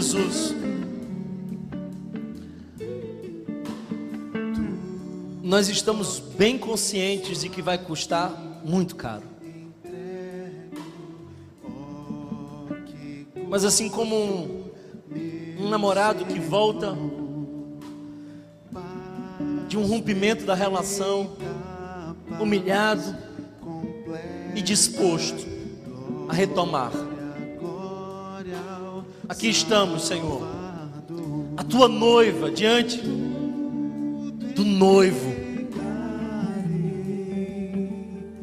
[0.05, 0.53] Jesus,
[5.41, 8.29] nós estamos bem conscientes de que vai custar
[8.63, 9.23] muito caro.
[13.49, 14.69] Mas assim como um,
[15.61, 16.95] um namorado que volta
[19.67, 21.35] de um rompimento da relação,
[22.39, 23.17] humilhado
[24.53, 25.47] e disposto
[26.29, 26.91] a retomar.
[29.27, 30.41] Aqui estamos, Senhor,
[31.57, 32.97] a tua noiva diante
[34.55, 35.33] do noivo.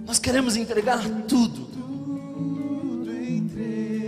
[0.07, 1.69] Nós queremos entregar tudo.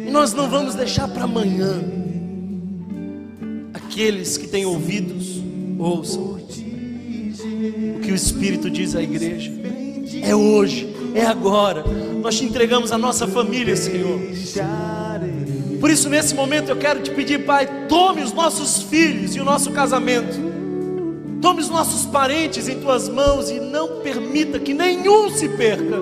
[0.07, 1.81] E nós não vamos deixar para amanhã.
[3.73, 5.41] Aqueles que têm ouvidos,
[5.79, 6.35] ouçam.
[6.35, 9.53] O que o Espírito diz à igreja.
[10.23, 11.85] É hoje, é agora.
[12.21, 14.21] Nós te entregamos a nossa família, Senhor.
[15.85, 19.45] Por isso, nesse momento, eu quero te pedir, Pai, tome os nossos filhos e o
[19.45, 20.35] nosso casamento,
[21.43, 25.99] tome os nossos parentes em tuas mãos e não permita que nenhum se perca.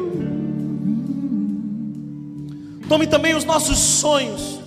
[2.88, 4.60] Tome também os nossos sonhos,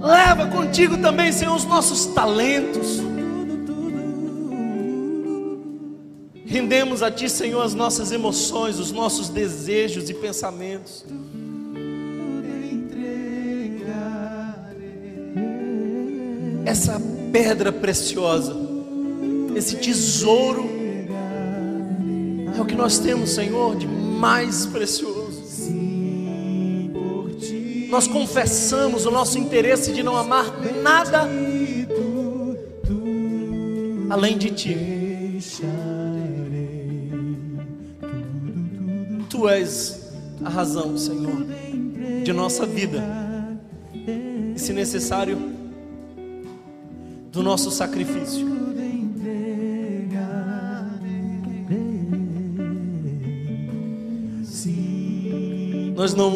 [0.00, 3.02] leva contigo também, Senhor, os nossos talentos.
[6.46, 11.04] Rendemos a Ti, Senhor, as nossas emoções, os nossos desejos e pensamentos.
[16.70, 17.02] Essa
[17.32, 18.54] pedra preciosa,
[19.56, 20.70] esse tesouro,
[22.56, 25.40] é o que nós temos, Senhor, de mais precioso.
[27.88, 30.46] Nós confessamos o nosso interesse de não amar
[30.80, 31.28] nada
[34.08, 34.76] além de Ti.
[39.28, 40.12] Tu és
[40.44, 41.46] a razão, Senhor,
[42.22, 43.02] de nossa vida.
[44.54, 45.59] E se necessário,
[47.30, 48.48] do nosso sacrifício.
[55.94, 56.32] Nós não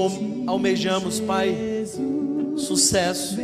[0.46, 1.56] almejamos, Pai,
[2.56, 3.38] sucesso.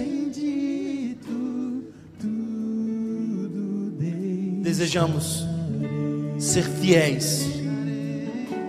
[4.62, 5.46] Desejamos
[6.38, 7.46] ser fiéis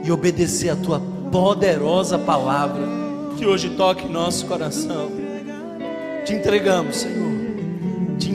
[0.04, 2.84] e obedecer a Tua poderosa palavra
[3.38, 5.12] que hoje toque nosso coração.
[6.26, 7.41] Te entregamos, Senhor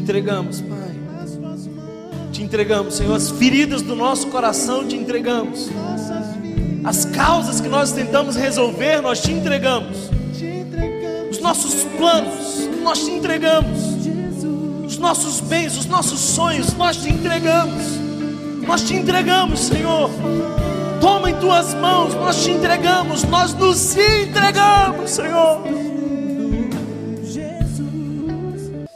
[0.07, 0.97] entregamos, Pai.
[2.31, 5.69] Te entregamos, Senhor, as feridas do nosso coração te entregamos.
[6.85, 10.09] As causas que nós tentamos resolver, nós te entregamos.
[11.29, 13.81] Os nossos planos, nós te entregamos.
[14.87, 17.83] Os nossos bens, os nossos sonhos, nós te entregamos.
[18.65, 20.09] Nós te entregamos, Senhor.
[21.01, 25.86] Toma em tuas mãos, nós te entregamos, nós nos entregamos, Senhor.